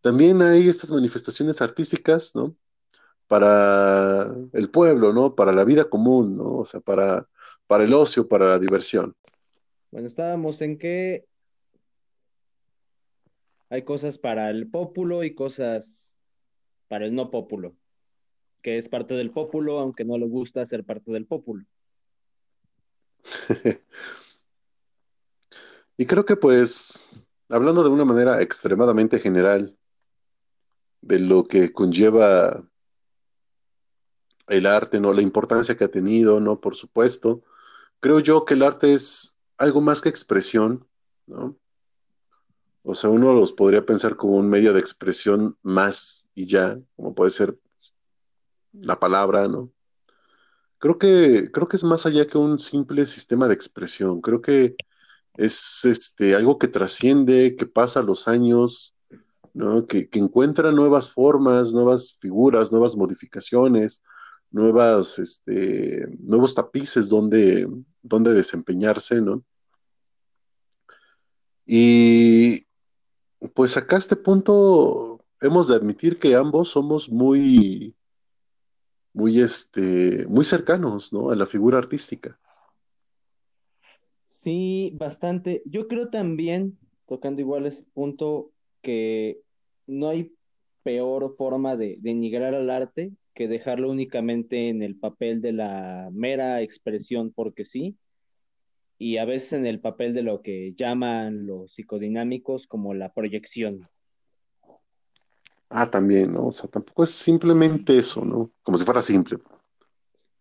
[0.00, 2.56] También hay estas manifestaciones artísticas, ¿no?
[3.30, 5.36] Para el pueblo, ¿no?
[5.36, 6.56] Para la vida común, ¿no?
[6.56, 7.28] O sea, para,
[7.68, 9.14] para el ocio, para la diversión.
[9.92, 11.28] Bueno, estábamos en que
[13.68, 16.12] hay cosas para el pópulo y cosas
[16.88, 17.76] para el no pópulo,
[18.62, 21.64] que es parte del pópulo, aunque no le gusta ser parte del pópulo.
[25.96, 27.00] y creo que pues,
[27.48, 29.78] hablando de una manera extremadamente general
[31.00, 32.68] de lo que conlleva
[34.50, 35.12] el arte, ¿no?
[35.12, 36.60] La importancia que ha tenido, ¿no?
[36.60, 37.42] Por supuesto.
[38.00, 40.86] Creo yo que el arte es algo más que expresión,
[41.26, 41.56] ¿no?
[42.82, 47.14] O sea, uno los podría pensar como un medio de expresión más y ya, como
[47.14, 47.58] puede ser
[48.72, 49.70] la palabra, ¿no?
[50.78, 54.20] Creo que, creo que es más allá que un simple sistema de expresión.
[54.22, 54.76] Creo que
[55.36, 58.96] es este, algo que trasciende, que pasa los años,
[59.52, 59.86] ¿no?
[59.86, 64.02] Que, que encuentra nuevas formas, nuevas figuras, nuevas modificaciones,
[64.50, 67.68] nuevas, este, nuevos tapices donde,
[68.02, 69.44] donde desempeñarse, ¿no?
[71.66, 72.66] Y,
[73.54, 77.94] pues acá a este punto hemos de admitir que ambos somos muy,
[79.12, 81.30] muy, este, muy cercanos, ¿no?
[81.30, 82.38] A la figura artística.
[84.28, 85.62] Sí, bastante.
[85.64, 88.50] Yo creo también, tocando igual ese punto,
[88.82, 89.40] que
[89.86, 90.34] no hay
[90.82, 96.62] peor forma de denigrar al arte que dejarlo únicamente en el papel de la mera
[96.62, 97.96] expresión porque sí,
[98.98, 103.88] y a veces en el papel de lo que llaman los psicodinámicos como la proyección.
[105.70, 106.48] Ah, también, ¿no?
[106.48, 108.50] O sea, tampoco es simplemente eso, ¿no?
[108.62, 109.38] Como si fuera simple.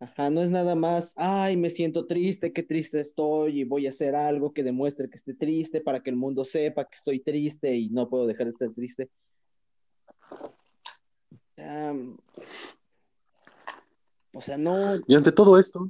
[0.02, 3.89] Ajá, no es nada más, ay, me siento triste, qué triste estoy y voy a
[3.89, 7.75] hacer algo que demuestre que esté triste para que el mundo sepa que estoy triste
[7.75, 9.10] y no puedo dejar de estar triste.
[14.34, 15.00] O sea, no.
[15.08, 15.89] Y ante todo esto,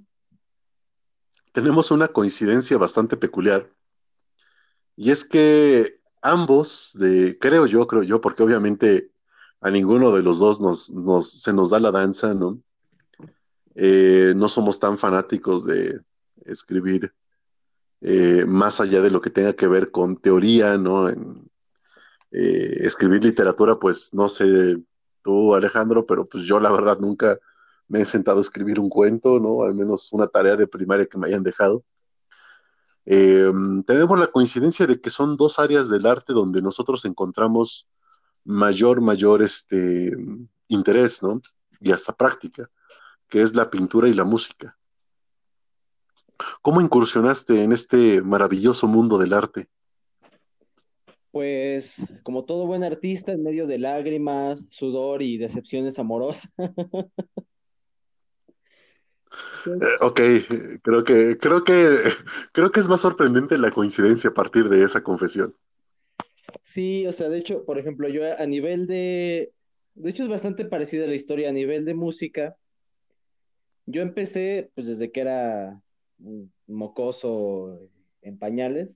[1.51, 3.69] tenemos una coincidencia bastante peculiar.
[4.95, 9.11] Y es que ambos, de, creo yo, creo yo, porque obviamente
[9.61, 12.61] a ninguno de los dos nos, nos, se nos da la danza, ¿no?
[13.75, 16.01] Eh, no somos tan fanáticos de
[16.45, 17.13] escribir
[18.01, 21.09] eh, más allá de lo que tenga que ver con teoría, ¿no?
[21.09, 21.49] En,
[22.31, 24.77] eh, escribir literatura, pues no sé
[25.23, 27.39] tú, Alejandro, pero pues yo la verdad nunca
[27.89, 29.63] me he sentado a escribir un cuento, ¿no?
[29.63, 31.83] Al menos una tarea de primaria que me hayan dejado.
[33.05, 33.51] Eh,
[33.85, 37.87] tenemos la coincidencia de que son dos áreas del arte donde nosotros encontramos
[38.45, 40.15] mayor, mayor este,
[40.67, 41.41] interés, ¿no?
[41.81, 42.69] Y hasta práctica,
[43.27, 44.77] que es la pintura y la música.
[46.61, 49.67] ¿Cómo incursionaste en este maravilloso mundo del arte?
[51.31, 56.51] Pues como todo buen artista, en medio de lágrimas, sudor y decepciones amorosas,
[59.65, 60.21] Eh, ok,
[60.81, 61.73] creo que, creo que,
[62.51, 65.55] creo que es más sorprendente la coincidencia a partir de esa confesión.
[66.63, 69.51] Sí, o sea, de hecho, por ejemplo, yo a nivel de,
[69.95, 72.55] de hecho es bastante parecida la historia a nivel de música.
[73.85, 75.81] Yo empecé, pues desde que era
[76.67, 77.79] mocoso
[78.21, 78.89] en pañales,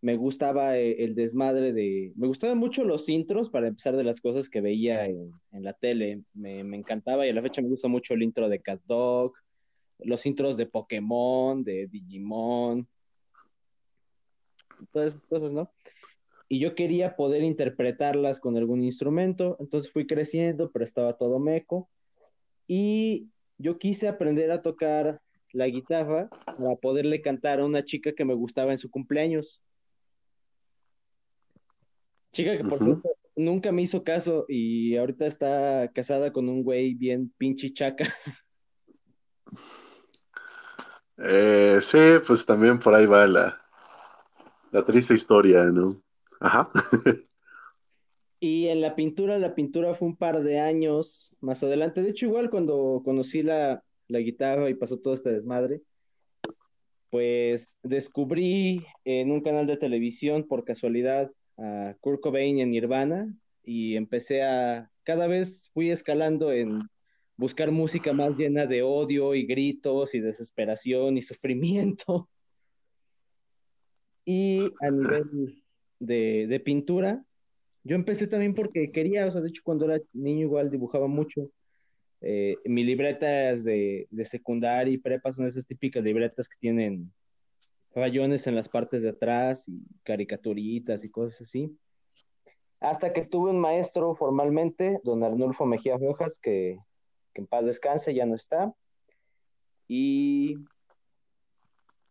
[0.00, 4.20] me gustaba eh, el desmadre de, me gustaban mucho los intros para empezar de las
[4.20, 7.88] cosas que veía en, la tele, me, me, encantaba y a la fecha me gusta
[7.88, 9.32] mucho el intro de Cat Dog,
[9.98, 12.88] los intros de Pokémon, de Digimon,
[14.90, 15.70] todas esas cosas, ¿no?
[16.48, 21.88] Y yo quería poder interpretarlas con algún instrumento, entonces fui creciendo, pero estaba todo meco.
[22.66, 23.28] Y
[23.58, 25.20] yo quise aprender a tocar
[25.52, 29.62] la guitarra para poderle cantar a una chica que me gustaba en su cumpleaños.
[32.32, 36.94] Chica que por cierto nunca me hizo caso y ahorita está casada con un güey
[36.94, 38.14] bien pinche chaca.
[41.18, 43.60] Eh, sí, pues también por ahí va la,
[44.72, 46.02] la triste historia, ¿no?
[46.40, 46.70] Ajá.
[48.40, 52.02] y en la pintura, la pintura fue un par de años más adelante.
[52.02, 55.82] De hecho, igual cuando conocí la, la guitarra y pasó todo este desmadre,
[57.10, 63.96] pues descubrí en un canal de televisión por casualidad a Kurt Cobain en Nirvana y
[63.96, 66.88] empecé a, cada vez fui escalando en
[67.36, 72.28] buscar música más llena de odio y gritos y desesperación y sufrimiento.
[74.26, 75.62] Y a nivel
[75.98, 77.22] de, pintura,
[77.82, 81.50] yo empecé también porque quería, o sea, de hecho cuando era niño igual dibujaba mucho
[82.22, 87.12] Eh, mi libreta es de, de secundaria y prepa son esas típicas libretas que tienen
[87.94, 91.76] rayones en las partes de atrás y caricaturitas y cosas así.
[92.80, 96.78] Hasta que tuve un maestro formalmente, don Arnulfo Mejía Rojas, que,
[97.34, 98.74] que en paz descanse, ya no está.
[99.88, 100.56] Y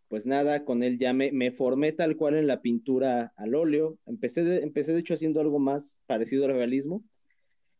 [0.09, 3.97] pues nada, con él ya me, formé tal cual en la pintura al óleo.
[4.05, 7.03] Empecé de, empecé de hecho haciendo algo más parecido al realismo.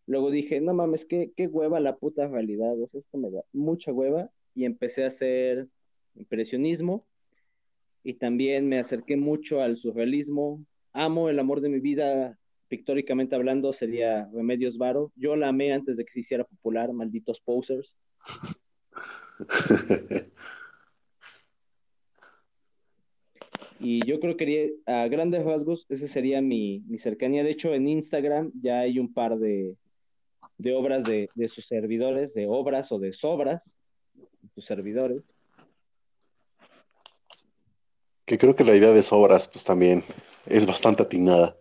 [0.08, 3.44] Luego dije, no mames, qué, qué hueva la puta realidad, o sea, esto me da
[3.54, 4.32] mucha hueva.
[4.56, 5.68] Y empecé a hacer
[6.16, 7.06] impresionismo
[8.04, 10.64] y también me acerqué mucho al surrealismo.
[10.92, 12.38] Amo el amor de mi vida,
[12.74, 15.12] pictóricamente hablando, sería Remedios Varo.
[15.16, 18.00] Yo la amé antes de que se hiciera popular, malditos posers.
[23.80, 27.44] Y yo creo que a grandes rasgos, esa sería mi, mi, cercanía.
[27.44, 29.76] De hecho, en Instagram ya hay un par de,
[30.58, 33.76] de obras de, de, sus servidores, de obras o de sobras,
[34.56, 35.22] sus servidores.
[38.26, 40.02] Que creo que la idea de sobras, pues también
[40.48, 41.58] es bastante atinada.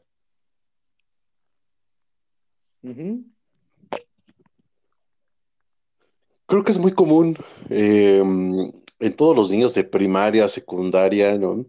[6.47, 7.39] Creo que es muy común
[7.71, 11.65] eh, en todos los niños de primaria, secundaria, ¿no?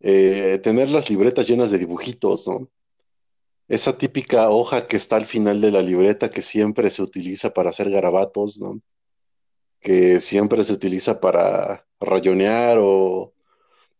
[0.00, 2.68] Eh, tener las libretas llenas de dibujitos, ¿no?
[3.66, 7.70] Esa típica hoja que está al final de la libreta que siempre se utiliza para
[7.70, 8.80] hacer garabatos, ¿no?
[9.80, 13.32] Que siempre se utiliza para rayonear o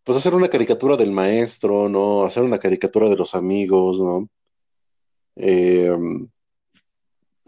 [0.05, 2.25] pues hacer una caricatura del maestro, ¿no?
[2.25, 4.29] Hacer una caricatura de los amigos, ¿no?
[5.39, 6.28] Em,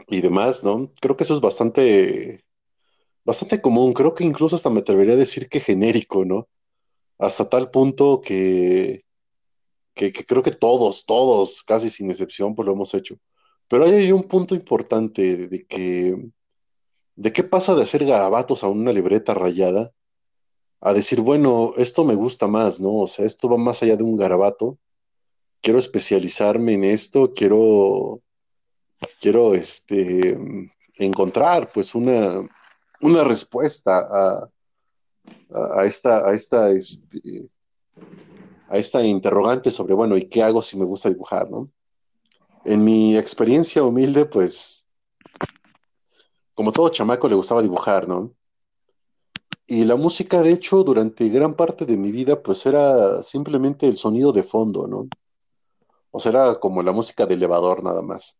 [0.08, 0.92] y demás, ¿no?
[1.00, 2.44] Creo que eso es bastante,
[3.24, 3.92] bastante común.
[3.94, 6.48] Creo que incluso hasta me atrevería a decir que genérico, ¿no?
[7.20, 9.04] hasta tal punto que,
[9.94, 13.16] que, creo que todos, todos, casi sin excepción, pues lo hemos hecho.
[13.68, 16.16] Pero hay un punto importante de que,
[17.16, 19.92] de qué pasa de hacer garabatos a una libreta rayada
[20.80, 22.94] a decir, bueno, esto me gusta más, ¿no?
[22.96, 24.78] O sea, esto va más allá de un garabato.
[25.60, 28.20] Quiero especializarme en esto, quiero,
[29.20, 30.38] quiero, este,
[30.96, 32.40] encontrar, pues, una,
[33.00, 34.48] una respuesta a,
[35.78, 37.50] a, esta, a esta, este,
[38.68, 41.70] a esta interrogante sobre, bueno, ¿y qué hago si me gusta dibujar, no?
[42.64, 44.86] En mi experiencia humilde, pues,
[46.54, 48.34] como todo chamaco le gustaba dibujar, ¿no?
[49.66, 53.96] Y la música, de hecho, durante gran parte de mi vida, pues era simplemente el
[53.96, 55.08] sonido de fondo, ¿no?
[56.10, 58.38] O sea, era como la música de elevador nada más.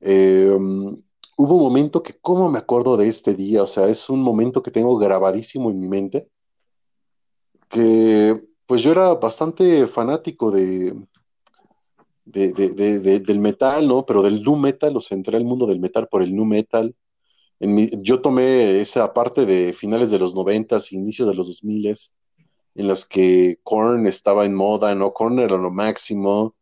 [0.00, 0.56] Eh,
[1.36, 3.62] hubo un momento que, ¿cómo me acuerdo de este día?
[3.62, 6.28] O sea, es un momento que tengo grabadísimo en mi mente,
[7.68, 10.94] que pues yo era bastante fanático de,
[12.24, 14.04] del metal, ¿no?
[14.04, 16.94] Pero del nu metal, o sea, entré al mundo del metal por el nu metal.
[17.60, 22.12] En yo tomé esa parte de finales de los noventas, inicios de los dos miles,
[22.74, 25.12] en las que Korn estaba en moda, ¿no?
[25.12, 26.54] Korn era lo máximo,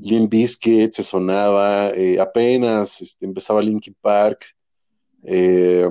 [0.00, 4.44] Limp Bizkit se sonaba, eh, apenas este, empezaba Linkin Park,
[5.22, 5.88] eh,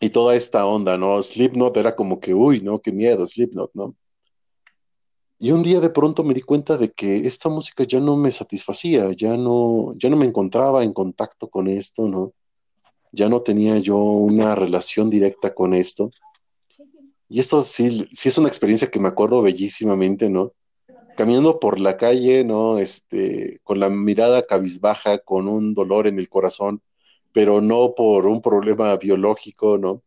[0.00, 1.22] y toda esta onda, ¿no?
[1.22, 2.80] Slipknot era como que, uy, ¿no?
[2.80, 3.94] Qué miedo, Slipknot, ¿no?
[5.38, 8.30] Y un día de pronto me di cuenta de que esta música ya no me
[8.30, 12.32] satisfacía, ya no, ya no me encontraba en contacto con esto, ¿no?
[13.12, 16.10] Ya no tenía yo una relación directa con esto.
[17.28, 20.52] Y esto sí, sí es una experiencia que me acuerdo bellísimamente, ¿no?
[21.16, 22.78] Caminando por la calle, ¿no?
[22.78, 26.82] Este, con la mirada cabizbaja, con un dolor en el corazón,
[27.32, 30.02] pero no por un problema biológico, ¿no?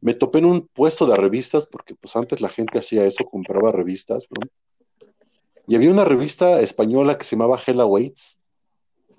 [0.00, 3.72] Me topé en un puesto de revistas, porque pues antes la gente hacía eso, compraba
[3.72, 4.46] revistas, ¿no?
[5.66, 8.38] Y había una revista española que se llamaba Hella Waits,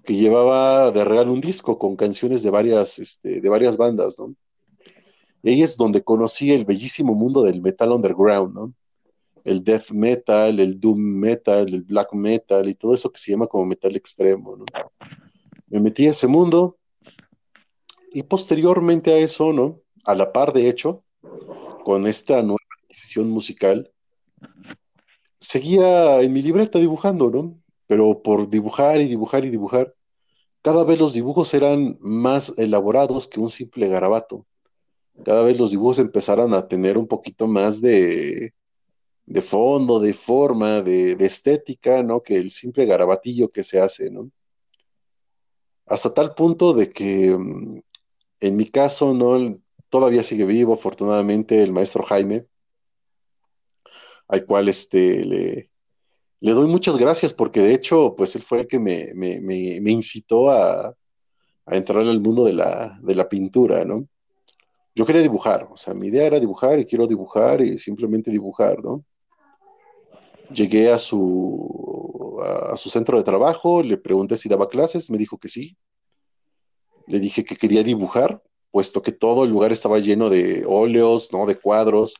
[0.03, 4.35] que llevaba de real un disco con canciones de varias, este, de varias bandas, ¿no?
[5.41, 8.73] Y ahí es donde conocí el bellísimo mundo del metal underground, ¿no?
[9.45, 13.47] El death metal, el doom metal, el black metal y todo eso que se llama
[13.47, 14.57] como metal extremo.
[14.57, 14.65] ¿no?
[15.67, 16.77] Me metí a ese mundo
[18.11, 19.81] y posteriormente a eso, ¿no?
[20.03, 21.03] A la par, de hecho,
[21.83, 23.91] con esta nueva adquisición musical,
[25.39, 27.59] seguía en mi libreta dibujando, ¿no?
[27.85, 29.93] Pero por dibujar y dibujar y dibujar,
[30.63, 34.47] cada vez los dibujos eran más elaborados que un simple garabato.
[35.23, 38.53] Cada vez los dibujos empezaron a tener un poquito más de,
[39.25, 42.21] de fondo, de forma, de, estética, ¿no?
[42.21, 44.31] Que el simple garabatillo que se hace, ¿no?
[45.87, 47.81] Hasta tal punto de que mm,
[48.41, 49.59] en mi caso, ¿no?
[49.89, 52.45] Todavía sigue vivo, afortunadamente, el maestro Jaime,
[54.27, 55.69] al cual este, le,
[56.41, 60.95] doy muchas gracias porque de hecho, pues él fue el que me, me, incitó a,
[61.65, 64.07] a entrar al mundo de la, de la pintura, ¿no?
[64.95, 68.83] Yo quería dibujar, o sea, mi idea era dibujar y quiero dibujar y simplemente dibujar,
[68.83, 69.03] ¿no?
[70.51, 75.37] Llegué a su, a su centro de trabajo, le pregunté si daba clases, me dijo
[75.37, 75.77] que sí.
[77.07, 78.41] Le dije que quería dibujar,
[78.71, 81.45] puesto que todo el lugar estaba lleno de óleos, ¿no?
[81.45, 82.15] De cuadros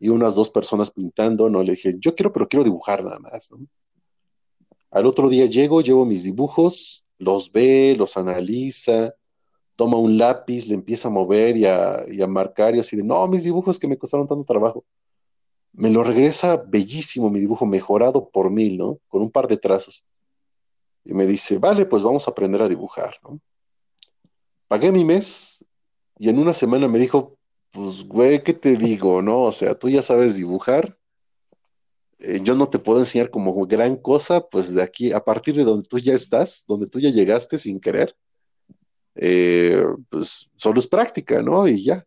[0.00, 1.62] y unas dos personas pintando, ¿no?
[1.62, 3.50] Le dije, yo quiero, pero quiero dibujar nada más.
[4.90, 9.14] Al otro día llego, llevo mis dibujos, los ve, los analiza,
[9.76, 13.02] toma un lápiz, le empieza a mover y a, y a marcar y así de,
[13.02, 14.84] no, mis dibujos que me costaron tanto trabajo.
[15.74, 18.98] Me lo regresa bellísimo mi dibujo, mejorado por mil, ¿no?
[19.08, 20.06] Con un par de trazos.
[21.04, 23.40] Y me dice, vale, pues vamos a aprender a dibujar, ¿no?
[24.68, 25.64] Pagué mi mes
[26.16, 27.36] y en una semana me dijo,
[27.70, 29.42] pues, güey, ¿qué te digo, no?
[29.42, 30.96] O sea, tú ya sabes dibujar,
[32.20, 35.64] eh, yo no te puedo enseñar como gran cosa, pues de aquí, a partir de
[35.64, 38.16] donde tú ya estás, donde tú ya llegaste sin querer,
[39.16, 41.66] eh, pues solo es práctica, ¿no?
[41.68, 42.06] Y ya.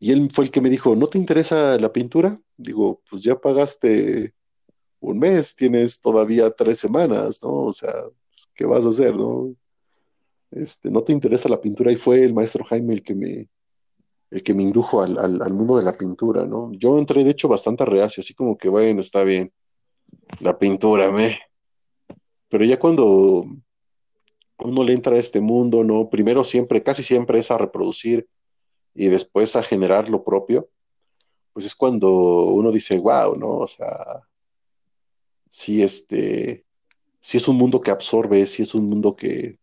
[0.00, 2.40] Y él fue el que me dijo, ¿no te interesa la pintura?
[2.56, 4.32] Digo, pues ya pagaste
[4.98, 7.66] un mes, tienes todavía tres semanas, ¿no?
[7.66, 7.92] O sea,
[8.54, 9.54] ¿qué vas a hacer, no?
[10.50, 11.92] Este, ¿no te interesa la pintura?
[11.92, 13.48] Y fue el maestro Jaime el que me,
[14.30, 16.72] el que me indujo al, al, mundo de la pintura, ¿no?
[16.72, 19.52] Yo entré, de hecho, bastante reacio, así como que, bueno, está bien,
[20.40, 21.38] la pintura, me.
[22.48, 23.44] Pero ya cuando
[24.58, 26.08] uno le entra a este mundo, ¿no?
[26.08, 28.26] Primero siempre, casi siempre es a reproducir
[29.04, 30.68] y después a generar lo propio,
[31.52, 33.58] pues es cuando uno dice, wow, ¿no?
[33.58, 34.28] O sea,
[35.48, 36.66] sí, este,
[37.20, 39.58] sí es un mundo que absorbe, sí es un mundo que,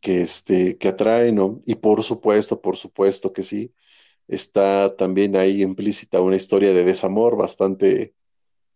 [0.00, 1.60] que, este, que atrae, ¿no?
[1.66, 3.72] Y por supuesto, por supuesto que sí,
[4.28, 8.14] está también ahí implícita una historia de desamor bastante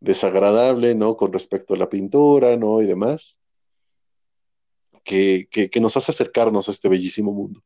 [0.01, 1.17] desagradable, ¿no?
[1.17, 2.83] Con respecto a la pintura, ¿no?
[2.83, 3.41] Y demás
[5.05, 7.63] que, nos hace acercarnos a este bellísimo mundo.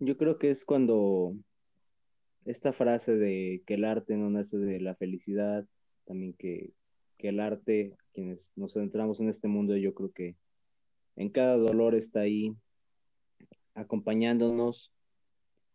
[0.00, 1.34] Yo creo que es cuando
[2.44, 5.66] esta frase de que el arte no nace de la felicidad,
[6.06, 6.72] también que,
[7.18, 10.36] el arte, quienes nos centramos en este mundo, yo creo que
[11.16, 12.56] en cada dolor está ahí
[13.74, 14.90] acompañándonos.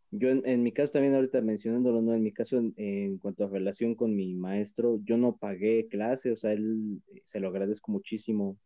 [0.09, 2.15] Yo en, mi caso también ahorita mencionándolo, ¿no?
[2.15, 6.31] En mi caso en, en, cuanto a relación con mi maestro, yo no pagué clase,
[6.31, 8.57] o sea, él se lo agradezco muchísimo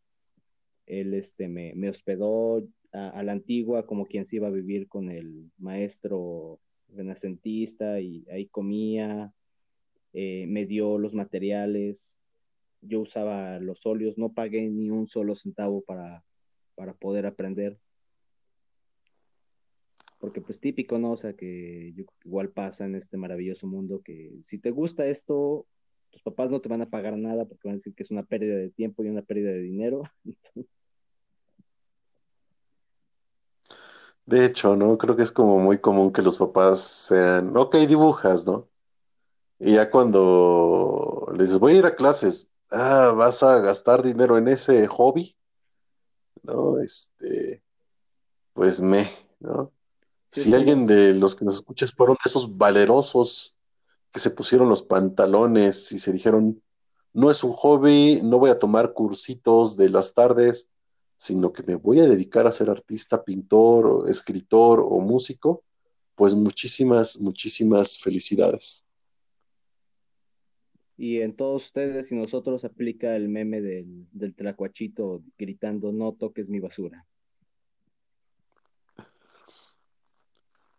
[0.89, 5.51] él este, me, hospedó a, la antigua como quien se iba a vivir con el
[5.57, 6.59] maestro
[6.89, 9.33] renacentista y ahí comía,
[10.13, 12.17] eh, me dio los materiales,
[12.81, 16.23] yo usaba los óleos, no pagué ni un solo centavo para,
[16.75, 17.77] para poder aprender.
[20.19, 21.13] Porque pues típico, ¿no?
[21.13, 21.93] O sea, que
[22.25, 25.65] igual pasa en este maravilloso mundo que si te gusta esto,
[26.09, 28.23] tus papás no te van a pagar nada porque van a decir que es una
[28.23, 30.03] pérdida de tiempo y una pérdida de dinero.
[34.29, 34.95] De hecho, ¿no?
[34.99, 38.69] Creo que es como muy común que los papás sean, ok, dibujas, ¿no?
[39.57, 44.37] Y ya cuando les dices, voy a ir a clases, ah, vas a gastar dinero
[44.37, 45.35] en ese hobby,
[46.43, 46.77] ¿no?
[46.79, 47.63] Este,
[48.53, 49.09] pues me,
[49.39, 49.71] ¿no?
[50.31, 53.57] si alguien de los que nos escuchas fueron de esos valerosos
[54.11, 56.61] que se pusieron los pantalones y se dijeron,
[57.13, 60.68] no es un hobby, no voy a tomar cursitos de las tardes,
[61.19, 65.65] sino que me voy a dedicar a ser artista, pintor, escritor o músico,
[66.15, 68.85] pues muchísimas, muchísimas felicidades.
[70.95, 76.47] Y en todos ustedes y nosotros aplica el meme del, del tlacuachito gritando, no toques
[76.47, 77.05] mi basura.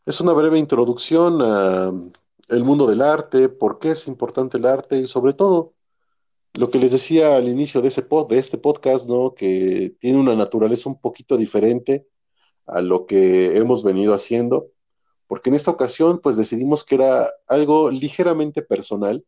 [0.06, 5.06] Es una breve introducción al mundo del arte, por qué es importante el arte y
[5.06, 5.74] sobre todo
[6.54, 9.34] lo que les decía al inicio de, ese pod, de este podcast, ¿no?
[9.34, 12.06] Que tiene una naturaleza un poquito diferente
[12.66, 14.68] a lo que hemos venido haciendo,
[15.26, 19.24] porque en esta ocasión, pues decidimos que era algo ligeramente personal,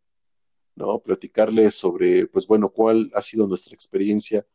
[0.75, 1.01] ¿no?
[1.01, 4.47] Platicarles sobre, pues bueno, cuál ha sido nuestra experiencia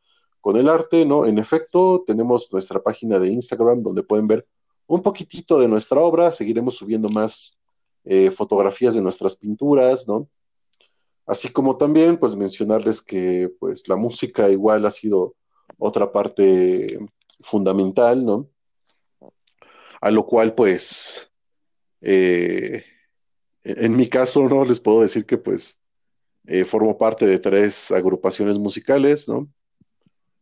[0.41, 1.25] con el arte, ¿no?
[1.25, 4.47] En efecto, tenemos nuestra página de Instagram donde pueden ver
[4.87, 7.59] un poquitito de nuestra obra, seguiremos subiendo más
[8.05, 10.29] eh, fotografías de nuestras pinturas, ¿no?
[11.27, 15.35] Así como también, pues mencionarles que pues la música igual ha sido
[15.77, 16.97] otra parte
[17.41, 18.49] fundamental, ¿no?
[19.99, 21.29] A lo cual, pues,
[22.01, 22.81] eh,
[23.63, 24.63] en mi caso, ¿no?
[24.63, 25.81] Les puedo decir que pues
[26.45, 29.49] eh, formo parte de tres agrupaciones musicales, ¿no?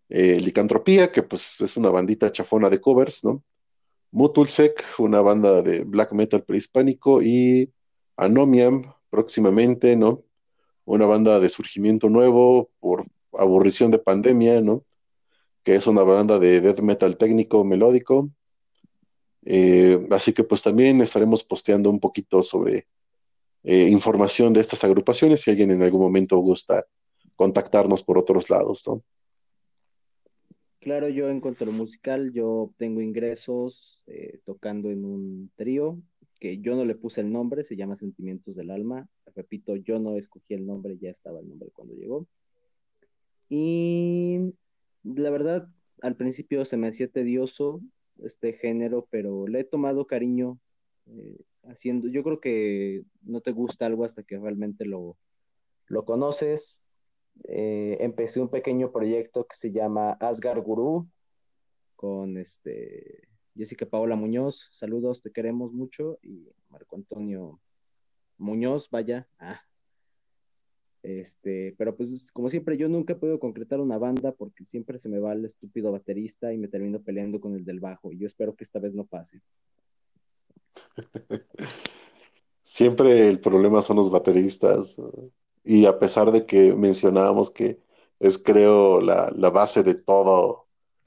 [0.09, 3.43] Eh, Licantropía, que pues es una bandita chafona de covers, ¿no?
[4.11, 7.73] Mutulsec, una banda de black metal prehispánico, y
[8.17, 10.23] Anomiam, próximamente, ¿no?
[10.85, 14.83] Una banda de surgimiento nuevo por aburrición de pandemia, ¿no?
[15.65, 18.29] que es una banda de death metal técnico melódico.
[19.43, 22.87] Eh, así que pues también estaremos posteando un poquito sobre
[23.63, 26.85] eh, información de estas agrupaciones si alguien en algún momento gusta
[27.35, 29.03] contactarnos por otros lados, ¿no?
[30.79, 35.97] Claro, yo en cuanto a lo musical, yo obtengo ingresos eh, tocando en un trío
[36.39, 39.07] que yo no le puse el nombre, se llama Sentimientos del Alma.
[39.35, 42.27] Repito, yo no escogí el nombre, ya estaba el nombre cuando llegó.
[43.49, 44.53] Y
[45.03, 45.67] la verdad,
[46.01, 47.81] al principio se me hacía tedioso
[48.23, 50.59] este género, pero le he tomado cariño
[51.07, 52.07] eh, haciendo.
[52.07, 55.17] Yo creo que no te gusta algo hasta que realmente lo,
[55.87, 56.81] lo conoces.
[57.43, 61.07] Eh, empecé un pequeño proyecto que se llama Asgard Guru
[61.95, 64.67] con este Jessica Paola Muñoz.
[64.71, 66.19] Saludos, te queremos mucho.
[66.21, 67.59] Y Marco Antonio
[68.37, 69.27] Muñoz, vaya.
[69.39, 69.61] Ah,
[71.05, 75.07] este, pero pues como siempre, yo nunca he podido concretar una banda porque siempre se
[75.07, 78.11] me va el estúpido baterista y me termino peleando con el del bajo.
[78.11, 79.41] Y yo espero que esta vez no pase.
[82.63, 84.97] Siempre el problema son los bateristas.
[85.63, 87.79] Y a pesar de que mencionábamos que
[88.19, 90.65] es, creo, la, base de todo,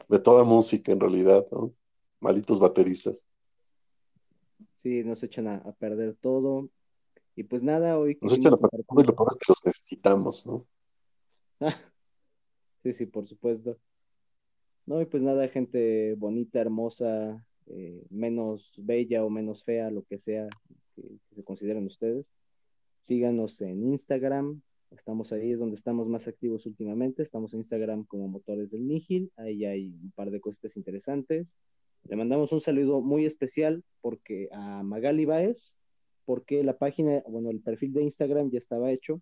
[0.09, 1.73] de toda música en realidad, ¿no?
[2.21, 3.29] Malitos bateristas.
[4.77, 6.69] Sí, nos echan a perder todo.
[7.39, 8.19] Y pues nada, hoy...
[8.21, 10.67] Nos echan la parte y lo peor es que los necesitamos, ¿no?
[12.83, 13.79] sí, sí, por supuesto.
[14.87, 20.19] No, y pues nada, gente bonita, hermosa, eh, menos bella o menos fea, lo que
[20.19, 20.49] sea
[20.97, 21.03] que,
[21.33, 22.27] se consideren ustedes.
[23.03, 24.61] Síganos en Instagram,
[24.91, 27.23] estamos ahí, es donde estamos más activos últimamente.
[27.23, 31.55] Estamos en Instagram como Motores del Nihil, ahí hay un par de cositas interesantes.
[32.05, 35.77] Le mandamos un saludo muy especial porque a Magali Baez,
[36.25, 39.21] porque la página, bueno, el perfil de Instagram ya estaba hecho,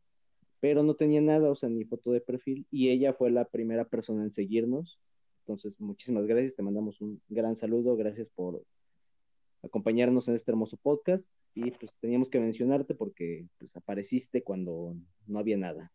[0.60, 3.84] pero no tenía nada, o sea, ni foto de perfil, y ella fue la primera
[3.84, 5.00] persona en seguirnos.
[5.40, 8.62] Entonces, muchísimas gracias, te mandamos un gran saludo, gracias por
[9.62, 14.94] acompañarnos en este hermoso podcast y pues teníamos que mencionarte porque pues apareciste cuando
[15.26, 15.92] no había nada.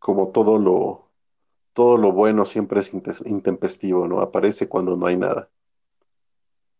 [0.00, 1.05] Como todo lo
[1.76, 2.90] todo lo bueno siempre es
[3.26, 4.22] intempestivo, ¿no?
[4.22, 5.50] Aparece cuando no hay nada.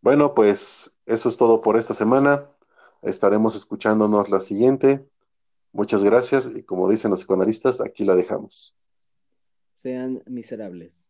[0.00, 2.48] Bueno, pues eso es todo por esta semana.
[3.02, 5.06] Estaremos escuchándonos la siguiente.
[5.72, 8.74] Muchas gracias y como dicen los psicoanalistas, aquí la dejamos.
[9.74, 11.06] Sean miserables.